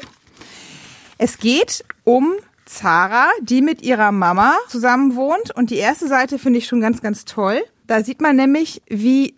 Es 1.20 1.38
geht 1.38 1.86
um 2.04 2.34
Zara, 2.66 3.28
die 3.42 3.62
mit 3.62 3.84
ihrer 3.84 4.12
Mama 4.12 4.56
zusammen 4.68 5.16
wohnt. 5.16 5.56
Und 5.56 5.70
die 5.70 5.78
erste 5.78 6.08
Seite 6.08 6.40
finde 6.40 6.58
ich 6.58 6.66
schon 6.66 6.82
ganz, 6.82 7.02
ganz 7.02 7.26
toll. 7.26 7.62
Da 7.86 8.04
sieht 8.04 8.22
man 8.22 8.36
nämlich, 8.36 8.82
wie 8.88 9.36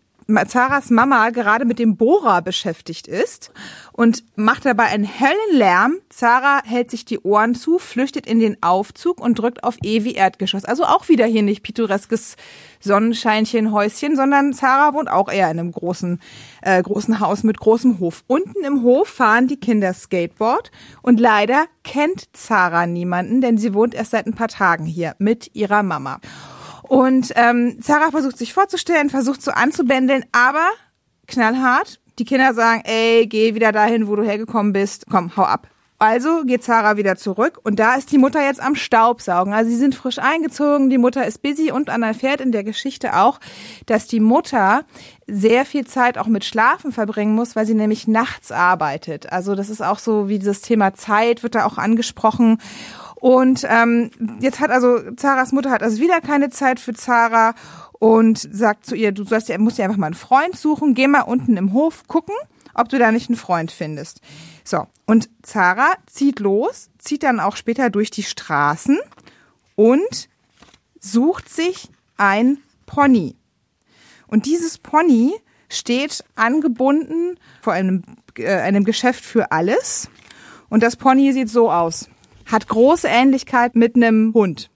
Zaras 0.48 0.90
Mama 0.90 1.30
gerade 1.30 1.66
mit 1.66 1.80
dem 1.80 1.98
Bohrer 1.98 2.42
beschäftigt 2.42 3.08
ist 3.08 3.52
und 3.92 4.24
macht 4.36 4.66
dabei 4.66 4.86
einen 4.86 5.04
hellen 5.04 5.38
Lärm. 5.54 5.96
Zara 6.10 6.62
hält 6.66 6.92
sich 6.92 7.06
die 7.06 7.20
Ohren 7.20 7.56
zu, 7.56 7.80
flüchtet 7.80 8.26
in 8.26 8.40
den 8.40 8.62
Aufzug 8.62 9.20
und 9.20 9.40
drückt 9.40 9.64
auf 9.64 9.78
E 9.84 10.04
wie 10.04 10.16
Erdgeschoss. 10.16 10.66
Also 10.66 10.86
auch 10.86 11.10
wieder 11.10 11.26
hier 11.26 11.44
nicht 11.44 11.64
pittoreskes 11.64 12.36
Sonnenscheinchen, 12.80 13.72
Häuschen, 13.72 14.16
sondern 14.16 14.54
Zara 14.54 14.94
wohnt 14.94 15.10
auch 15.10 15.32
eher 15.32 15.52
in 15.52 15.60
einem 15.60 15.72
großen, 15.72 16.20
äh, 16.62 16.82
großen 16.82 17.20
Haus 17.20 17.44
mit 17.44 17.60
großem 17.60 18.00
Hof. 18.00 18.24
Unten 18.28 18.64
im 18.64 18.84
Hof 18.84 19.08
fahren 19.08 19.48
die 19.48 19.60
Kinder 19.60 19.94
Skateboard 19.94 20.72
und 21.02 21.20
leider 21.20 21.66
kennt 21.84 22.30
Zara 22.34 22.86
niemanden, 22.86 23.42
denn 23.42 23.58
sie 23.58 23.74
wohnt 23.74 23.94
erst 23.94 24.12
seit 24.12 24.26
ein 24.26 24.36
paar 24.36 24.48
Tagen 24.48 24.86
hier 24.86 25.16
mit 25.20 25.52
ihrer 25.54 25.84
Mama. 25.84 26.20
Und 26.92 27.32
ähm, 27.38 27.78
Zara 27.82 28.12
versucht 28.12 28.38
sich 28.38 28.54
vorzustellen, 28.54 29.10
versucht 29.10 29.42
so 29.42 29.52
anzubändeln, 29.52 30.26
aber 30.34 30.68
knallhart. 31.26 32.02
Die 32.20 32.26
Kinder 32.26 32.54
sagen, 32.54 32.82
ey, 32.84 33.28
geh 33.28 33.56
wieder 33.56 33.72
dahin, 33.72 34.10
wo 34.10 34.18
du 34.18 34.24
hergekommen 34.24 34.74
bist. 34.74 35.06
Komm, 35.10 35.38
hau 35.38 35.44
ab. 35.44 35.70
Also 36.00 36.44
geht 36.44 36.66
Sarah 36.66 36.98
wieder 36.98 37.16
zurück 37.16 37.60
und 37.64 37.80
da 37.80 37.96
ist 37.96 38.12
die 38.12 38.18
Mutter 38.18 38.44
jetzt 38.44 38.60
am 38.60 38.76
Staubsaugen. 38.76 39.54
Also 39.54 39.70
sie 39.70 39.78
sind 39.78 39.96
frisch 39.96 40.20
eingezogen, 40.20 40.90
die 40.90 40.98
Mutter 40.98 41.26
ist 41.26 41.44
busy 41.44 41.72
und 41.72 41.90
Anna 41.90 42.08
erfährt 42.08 42.42
in 42.42 42.52
der 42.52 42.66
Geschichte 42.66 43.16
auch, 43.16 43.40
dass 43.86 44.08
die 44.08 44.20
Mutter 44.20 44.84
sehr 45.28 45.64
viel 45.64 45.86
Zeit 45.86 46.18
auch 46.18 46.28
mit 46.28 46.44
Schlafen 46.44 46.92
verbringen 46.92 47.36
muss, 47.36 47.56
weil 47.56 47.68
sie 47.68 47.76
nämlich 47.76 48.08
nachts 48.08 48.52
arbeitet. 48.52 49.32
Also 49.32 49.56
das 49.56 49.70
ist 49.70 49.82
auch 49.82 50.00
so 50.00 50.28
wie 50.28 50.40
dieses 50.40 50.62
Thema 50.62 50.94
Zeit 50.96 51.44
wird 51.44 51.56
da 51.56 51.66
auch 51.66 51.78
angesprochen. 51.78 52.58
Und 53.22 53.68
ähm, 53.70 54.10
jetzt 54.40 54.60
hat 54.60 54.72
also 54.72 55.00
Zaras 55.16 55.52
Mutter 55.52 55.70
hat 55.70 55.84
also 55.84 56.02
wieder 56.02 56.22
keine 56.22 56.50
Zeit 56.50 56.80
für 56.80 56.96
Zara 56.96 57.54
und 58.00 58.40
sagt 58.40 58.84
zu 58.84 58.96
ihr, 58.96 59.12
du 59.12 59.24
sollst 59.24 59.48
ja, 59.48 59.60
musst 59.60 59.78
ja 59.78 59.86
einfach 59.86 60.00
mal 60.00 60.08
einen 60.08 60.16
Freund 60.16 60.58
suchen, 60.58 60.96
geh 60.96 61.08
mal 61.08 61.22
unten 61.22 61.56
im 61.56 61.72
Hof 61.72 62.08
gucken, 62.08 62.34
ob 62.74 62.90
du 62.90 62.98
da 62.98 63.12
nicht 63.12 63.30
einen 63.30 63.38
Freund 63.38 63.72
findest. 63.72 64.22
So, 64.64 64.88
und 65.06 65.30
Zara 65.44 65.94
zieht 66.08 66.40
los, 66.40 66.90
zieht 66.98 67.22
dann 67.22 67.40
auch 67.40 67.56
später 67.56 67.92
durch 67.92 68.10
die 68.10 68.24
Straßen 68.24 68.98
und 69.76 70.30
sucht 71.00 71.48
sich 71.48 71.90
ein 72.18 72.58
Pony. 72.88 73.36
Und 74.26 74.48
dieses 74.48 74.80
Pony 74.80 75.36
steht 75.70 76.24
angebunden 76.34 77.38
vor 77.62 77.74
einem, 77.74 78.02
äh, 78.40 78.52
einem 78.52 78.84
Geschäft 78.84 79.24
für 79.24 79.52
alles. 79.52 80.10
Und 80.70 80.82
das 80.82 80.96
Pony 80.96 81.34
sieht 81.34 81.50
so 81.50 81.72
aus. 81.72 82.10
Hat 82.46 82.68
große 82.68 83.08
Ähnlichkeit 83.08 83.76
mit 83.76 83.96
einem 83.96 84.34
Hund. 84.34 84.70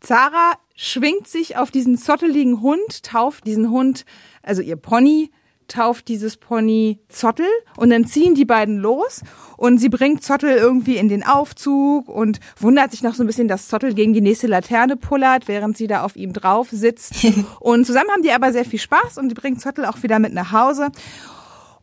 Zara 0.00 0.54
schwingt 0.74 1.26
sich 1.26 1.56
auf 1.56 1.70
diesen 1.70 1.98
zotteligen 1.98 2.62
Hund, 2.62 3.02
tauft 3.02 3.46
diesen 3.46 3.70
Hund, 3.70 4.04
also 4.42 4.62
ihr 4.62 4.76
Pony, 4.76 5.30
tauft 5.68 6.08
dieses 6.08 6.36
Pony 6.36 6.98
Zottel 7.08 7.46
und 7.76 7.90
dann 7.90 8.06
ziehen 8.06 8.34
die 8.34 8.44
beiden 8.44 8.78
los 8.78 9.22
und 9.56 9.78
sie 9.78 9.90
bringt 9.90 10.24
Zottel 10.24 10.56
irgendwie 10.56 10.96
in 10.96 11.08
den 11.08 11.22
Aufzug 11.22 12.08
und 12.08 12.40
wundert 12.58 12.90
sich 12.90 13.02
noch 13.02 13.14
so 13.14 13.22
ein 13.22 13.26
bisschen, 13.26 13.48
dass 13.48 13.68
Zottel 13.68 13.94
gegen 13.94 14.14
die 14.14 14.20
nächste 14.20 14.46
Laterne 14.46 14.96
pullert, 14.96 15.46
während 15.46 15.76
sie 15.76 15.86
da 15.86 16.02
auf 16.02 16.16
ihm 16.16 16.32
drauf 16.32 16.68
sitzt. 16.70 17.26
und 17.60 17.86
zusammen 17.86 18.10
haben 18.10 18.22
die 18.22 18.32
aber 18.32 18.52
sehr 18.52 18.64
viel 18.64 18.78
Spaß 18.78 19.18
und 19.18 19.28
die 19.28 19.34
bringt 19.34 19.60
Zottel 19.60 19.84
auch 19.84 20.02
wieder 20.02 20.18
mit 20.18 20.32
nach 20.32 20.52
Hause. 20.52 20.88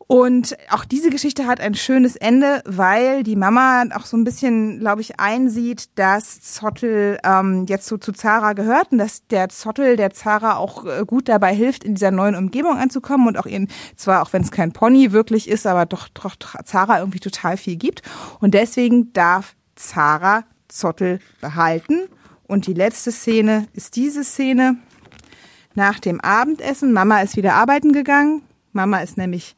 Und 0.08 0.56
auch 0.70 0.84
diese 0.84 1.10
Geschichte 1.10 1.46
hat 1.48 1.60
ein 1.60 1.74
schönes 1.74 2.14
Ende, 2.14 2.62
weil 2.64 3.24
die 3.24 3.34
Mama 3.34 3.84
auch 3.92 4.04
so 4.04 4.16
ein 4.16 4.22
bisschen, 4.22 4.78
glaube 4.78 5.00
ich, 5.00 5.18
einsieht, 5.18 5.88
dass 5.96 6.40
Zottel 6.40 7.18
ähm, 7.24 7.66
jetzt 7.68 7.88
so 7.88 7.96
zu 7.96 8.12
Zara 8.12 8.52
gehört 8.52 8.92
und 8.92 8.98
dass 8.98 9.26
der 9.26 9.48
Zottel 9.48 9.96
der 9.96 10.12
Zara 10.12 10.58
auch 10.58 10.84
äh, 10.84 11.04
gut 11.04 11.28
dabei 11.28 11.52
hilft, 11.52 11.82
in 11.82 11.96
dieser 11.96 12.12
neuen 12.12 12.36
Umgebung 12.36 12.76
anzukommen 12.76 13.26
und 13.26 13.36
auch 13.36 13.46
ihnen, 13.46 13.66
zwar 13.96 14.22
auch 14.22 14.32
wenn 14.32 14.42
es 14.42 14.52
kein 14.52 14.72
Pony 14.72 15.10
wirklich 15.10 15.48
ist, 15.48 15.66
aber 15.66 15.86
doch, 15.86 16.06
doch 16.08 16.36
Zara 16.64 17.00
irgendwie 17.00 17.20
total 17.20 17.56
viel 17.56 17.74
gibt. 17.74 18.02
Und 18.38 18.54
deswegen 18.54 19.12
darf 19.12 19.56
Zara 19.74 20.44
Zottel 20.68 21.18
behalten. 21.40 22.02
Und 22.46 22.68
die 22.68 22.74
letzte 22.74 23.10
Szene 23.10 23.66
ist 23.72 23.96
diese 23.96 24.22
Szene. 24.22 24.76
Nach 25.74 25.98
dem 25.98 26.20
Abendessen, 26.20 26.92
Mama 26.92 27.20
ist 27.22 27.36
wieder 27.36 27.54
arbeiten 27.54 27.92
gegangen. 27.92 28.42
Mama 28.72 29.00
ist 29.00 29.16
nämlich 29.16 29.56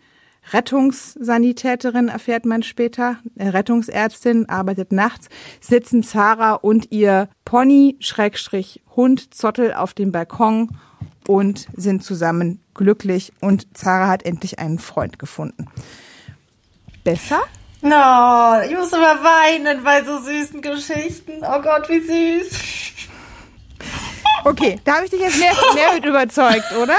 Rettungssanitäterin, 0.53 2.09
erfährt 2.09 2.47
man 2.47 2.63
später, 2.63 3.19
Rettungsärztin, 3.39 4.49
arbeitet 4.49 4.93
nachts, 4.93 5.29
sitzen 5.61 6.03
Zara 6.03 6.55
und 6.55 6.91
ihr 6.91 7.29
Pony, 7.45 7.97
Schrägstrich, 8.01 8.83
Hund, 8.97 9.35
Zottel 9.35 9.75
auf 9.75 9.95
dem 9.95 10.13
Balkon 10.13 10.77
und 11.27 11.67
sind 11.77 12.03
zusammen 12.03 12.61
glücklich 12.75 13.33
und 13.41 13.77
Zara 13.77 14.09
hat 14.09 14.25
endlich 14.25 14.59
einen 14.59 14.79
Freund 14.79 15.19
gefunden. 15.19 15.67
Besser? 17.05 17.41
No, 17.81 18.61
ich 18.67 18.77
muss 18.77 18.93
immer 18.93 19.23
weinen 19.23 19.85
bei 19.85 20.03
so 20.03 20.19
süßen 20.19 20.61
Geschichten. 20.63 21.43
Oh 21.43 21.63
Gott, 21.63 21.89
wie 21.89 22.01
süß. 22.01 23.08
Okay, 24.45 24.79
da 24.85 24.97
habe 24.97 25.05
ich 25.05 25.11
dich 25.11 25.21
jetzt 25.21 25.39
mehr, 25.39 25.53
mehr 25.75 25.95
mit 25.95 26.05
überzeugt, 26.05 26.73
oder? 26.81 26.97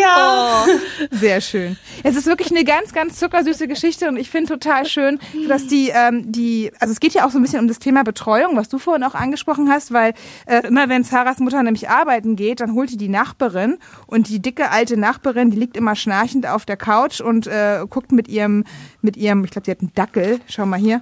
Ja. 0.00 0.64
Oh, 0.66 0.70
sehr 1.10 1.40
schön. 1.40 1.76
Es 2.02 2.16
ist 2.16 2.26
wirklich 2.26 2.50
eine 2.50 2.64
ganz, 2.64 2.92
ganz 2.92 3.18
zuckersüße 3.18 3.68
Geschichte 3.68 4.08
und 4.08 4.16
ich 4.16 4.30
finde 4.30 4.52
total 4.52 4.86
schön, 4.86 5.18
dass 5.48 5.66
die, 5.66 5.90
ähm, 5.94 6.30
die, 6.30 6.70
also 6.78 6.92
es 6.92 7.00
geht 7.00 7.14
ja 7.14 7.26
auch 7.26 7.30
so 7.30 7.38
ein 7.38 7.42
bisschen 7.42 7.60
um 7.60 7.68
das 7.68 7.78
Thema 7.78 8.04
Betreuung, 8.04 8.56
was 8.56 8.68
du 8.68 8.78
vorhin 8.78 9.04
auch 9.04 9.14
angesprochen 9.14 9.68
hast, 9.70 9.92
weil 9.92 10.14
äh, 10.46 10.66
immer 10.66 10.88
wenn 10.88 11.04
Sarahs 11.04 11.38
Mutter 11.38 11.62
nämlich 11.62 11.88
arbeiten 11.88 12.36
geht, 12.36 12.60
dann 12.60 12.74
holt 12.74 12.90
die 12.90 12.96
die 12.96 13.08
Nachbarin 13.08 13.78
und 14.06 14.28
die 14.28 14.40
dicke 14.40 14.70
alte 14.70 14.96
Nachbarin, 14.96 15.50
die 15.50 15.58
liegt 15.58 15.76
immer 15.76 15.96
schnarchend 15.96 16.46
auf 16.46 16.64
der 16.64 16.76
Couch 16.76 17.20
und 17.20 17.46
äh, 17.46 17.84
guckt 17.88 18.12
mit 18.12 18.28
ihrem, 18.28 18.64
mit 19.00 19.16
ihrem, 19.16 19.44
ich 19.44 19.50
glaube, 19.50 19.64
die 19.64 19.70
hat 19.70 19.80
einen 19.80 19.92
Dackel, 19.94 20.40
schau 20.48 20.66
mal 20.66 20.78
hier, 20.78 21.00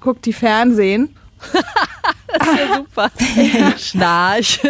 guckt 0.00 0.26
die 0.26 0.32
Fernsehen 0.32 1.16
ja 2.56 2.76
super. 2.76 3.10
Schnarch. 3.78 4.60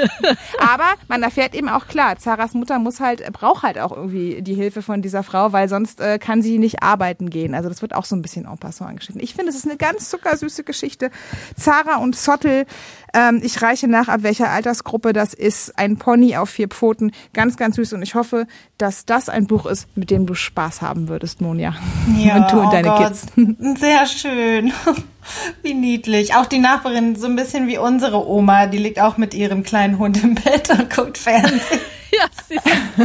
Aber 0.59 0.95
man 1.09 1.23
erfährt 1.23 1.55
eben 1.55 1.69
auch 1.69 1.87
klar, 1.87 2.17
Zaras 2.19 2.55
Mutter 2.55 2.79
muss 2.79 3.01
halt, 3.01 3.33
braucht 3.33 3.63
halt 3.63 3.79
auch 3.79 3.93
irgendwie 3.93 4.43
die 4.43 4.55
Hilfe 4.55 4.83
von 4.83 5.03
dieser 5.03 5.23
Frau, 5.23 5.53
weil 5.53 5.69
sonst 5.69 6.01
äh, 6.01 6.19
kann 6.19 6.43
sie 6.43 6.59
nicht 6.59 6.83
arbeiten 6.83 7.31
gehen. 7.31 7.55
Also 7.55 7.69
das 7.69 7.83
wird 7.83 7.95
auch 7.95 8.05
so 8.05 8.17
ein 8.17 8.23
bisschen 8.23 8.47
en 8.47 8.59
passant 8.59 8.91
angeschnitten. 8.91 9.23
Ich 9.23 9.35
finde, 9.35 9.51
es 9.51 9.57
ist 9.57 9.67
eine 9.67 9.77
ganz 9.77 10.11
zuckersüße 10.11 10.65
Geschichte. 10.65 11.11
Zara 11.57 11.97
und 11.97 12.17
Zottel, 12.17 12.67
ähm, 13.15 13.41
ich 13.43 13.61
reiche 13.63 13.89
nach, 13.89 14.09
ab 14.09 14.23
welcher 14.23 14.51
Altersgruppe 14.51 15.13
das 15.13 15.35
ist. 15.35 15.79
Ein 15.79 15.97
Pony 15.97 16.37
auf 16.37 16.51
vier 16.51 16.69
Pfoten, 16.69 17.13
ganz, 17.33 17.57
ganz 17.57 17.77
süß. 17.77 17.95
Und 17.95 18.03
ich 18.03 18.15
hoffe, 18.15 18.47
dass 18.79 19.05
das 19.07 19.29
ein 19.29 19.47
Buch 19.47 19.67
ist, 19.67 19.89
mit 19.97 20.11
dem 20.11 20.27
du 20.27 20.35
Spaß 20.35 20.83
haben 20.83 21.09
würdest, 21.09 21.41
Monja. 21.41 21.75
Ja, 22.17 22.37
und 22.45 22.53
du 22.53 22.61
und 22.61 22.67
oh 22.67 22.71
deine 22.71 22.89
Gott. 22.89 22.99
Kids. 22.99 23.81
Sehr 23.81 24.07
schön. 24.07 24.73
Wie 25.63 25.75
niedlich. 25.75 26.35
Auch 26.35 26.47
die 26.47 26.59
Nachbarin, 26.59 27.17
so 27.17 27.27
ein 27.27 27.37
bisschen 27.37 27.69
wie 27.69 27.79
unsere 27.79 28.27
Oma, 28.29 28.67
die 28.67 28.79
liegt 28.79 29.01
auch 29.01 29.17
mit 29.17 29.35
ihrem 29.35 29.63
kleinen 29.63 29.99
Hund 29.99 30.23
im 30.23 30.35
Bett 30.35 30.71
und 30.71 30.95
guckt 30.95 31.19
Fernsehen. 31.19 31.61
ja, 32.13 32.27
siehst 32.49 32.67
du. 32.67 33.03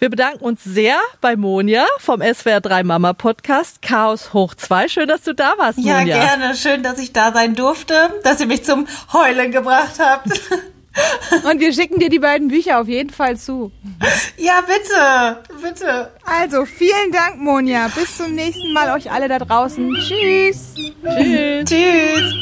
Wir 0.03 0.09
bedanken 0.09 0.43
uns 0.43 0.61
sehr 0.65 0.99
bei 1.21 1.37
Monja 1.37 1.85
vom 1.97 2.19
SWR 2.21 2.59
3 2.59 2.83
Mama 2.83 3.13
Podcast 3.13 3.81
Chaos 3.81 4.33
hoch 4.33 4.53
2. 4.53 4.89
Schön, 4.89 5.07
dass 5.07 5.21
du 5.21 5.33
da 5.33 5.53
warst, 5.57 5.79
Ja, 5.79 5.99
Monja. 5.99 6.17
gerne. 6.17 6.55
Schön, 6.55 6.83
dass 6.83 6.99
ich 6.99 7.13
da 7.13 7.31
sein 7.31 7.55
durfte, 7.55 8.13
dass 8.21 8.41
ihr 8.41 8.47
mich 8.47 8.65
zum 8.65 8.85
Heulen 9.13 9.53
gebracht 9.53 9.99
habt. 9.99 10.27
Und 11.49 11.61
wir 11.61 11.71
schicken 11.71 12.01
dir 12.01 12.09
die 12.09 12.19
beiden 12.19 12.49
Bücher 12.49 12.81
auf 12.81 12.89
jeden 12.89 13.11
Fall 13.11 13.37
zu. 13.37 13.71
ja, 14.35 14.59
bitte, 14.67 15.41
bitte. 15.61 16.11
Also, 16.25 16.65
vielen 16.65 17.13
Dank, 17.13 17.37
Monja. 17.37 17.87
Bis 17.95 18.17
zum 18.17 18.35
nächsten 18.35 18.73
Mal 18.73 18.93
euch 18.97 19.09
alle 19.09 19.29
da 19.29 19.39
draußen. 19.39 19.89
Tschüss. 20.01 20.75
Tschüss. 21.65 21.69
Tschüss. 21.69 22.33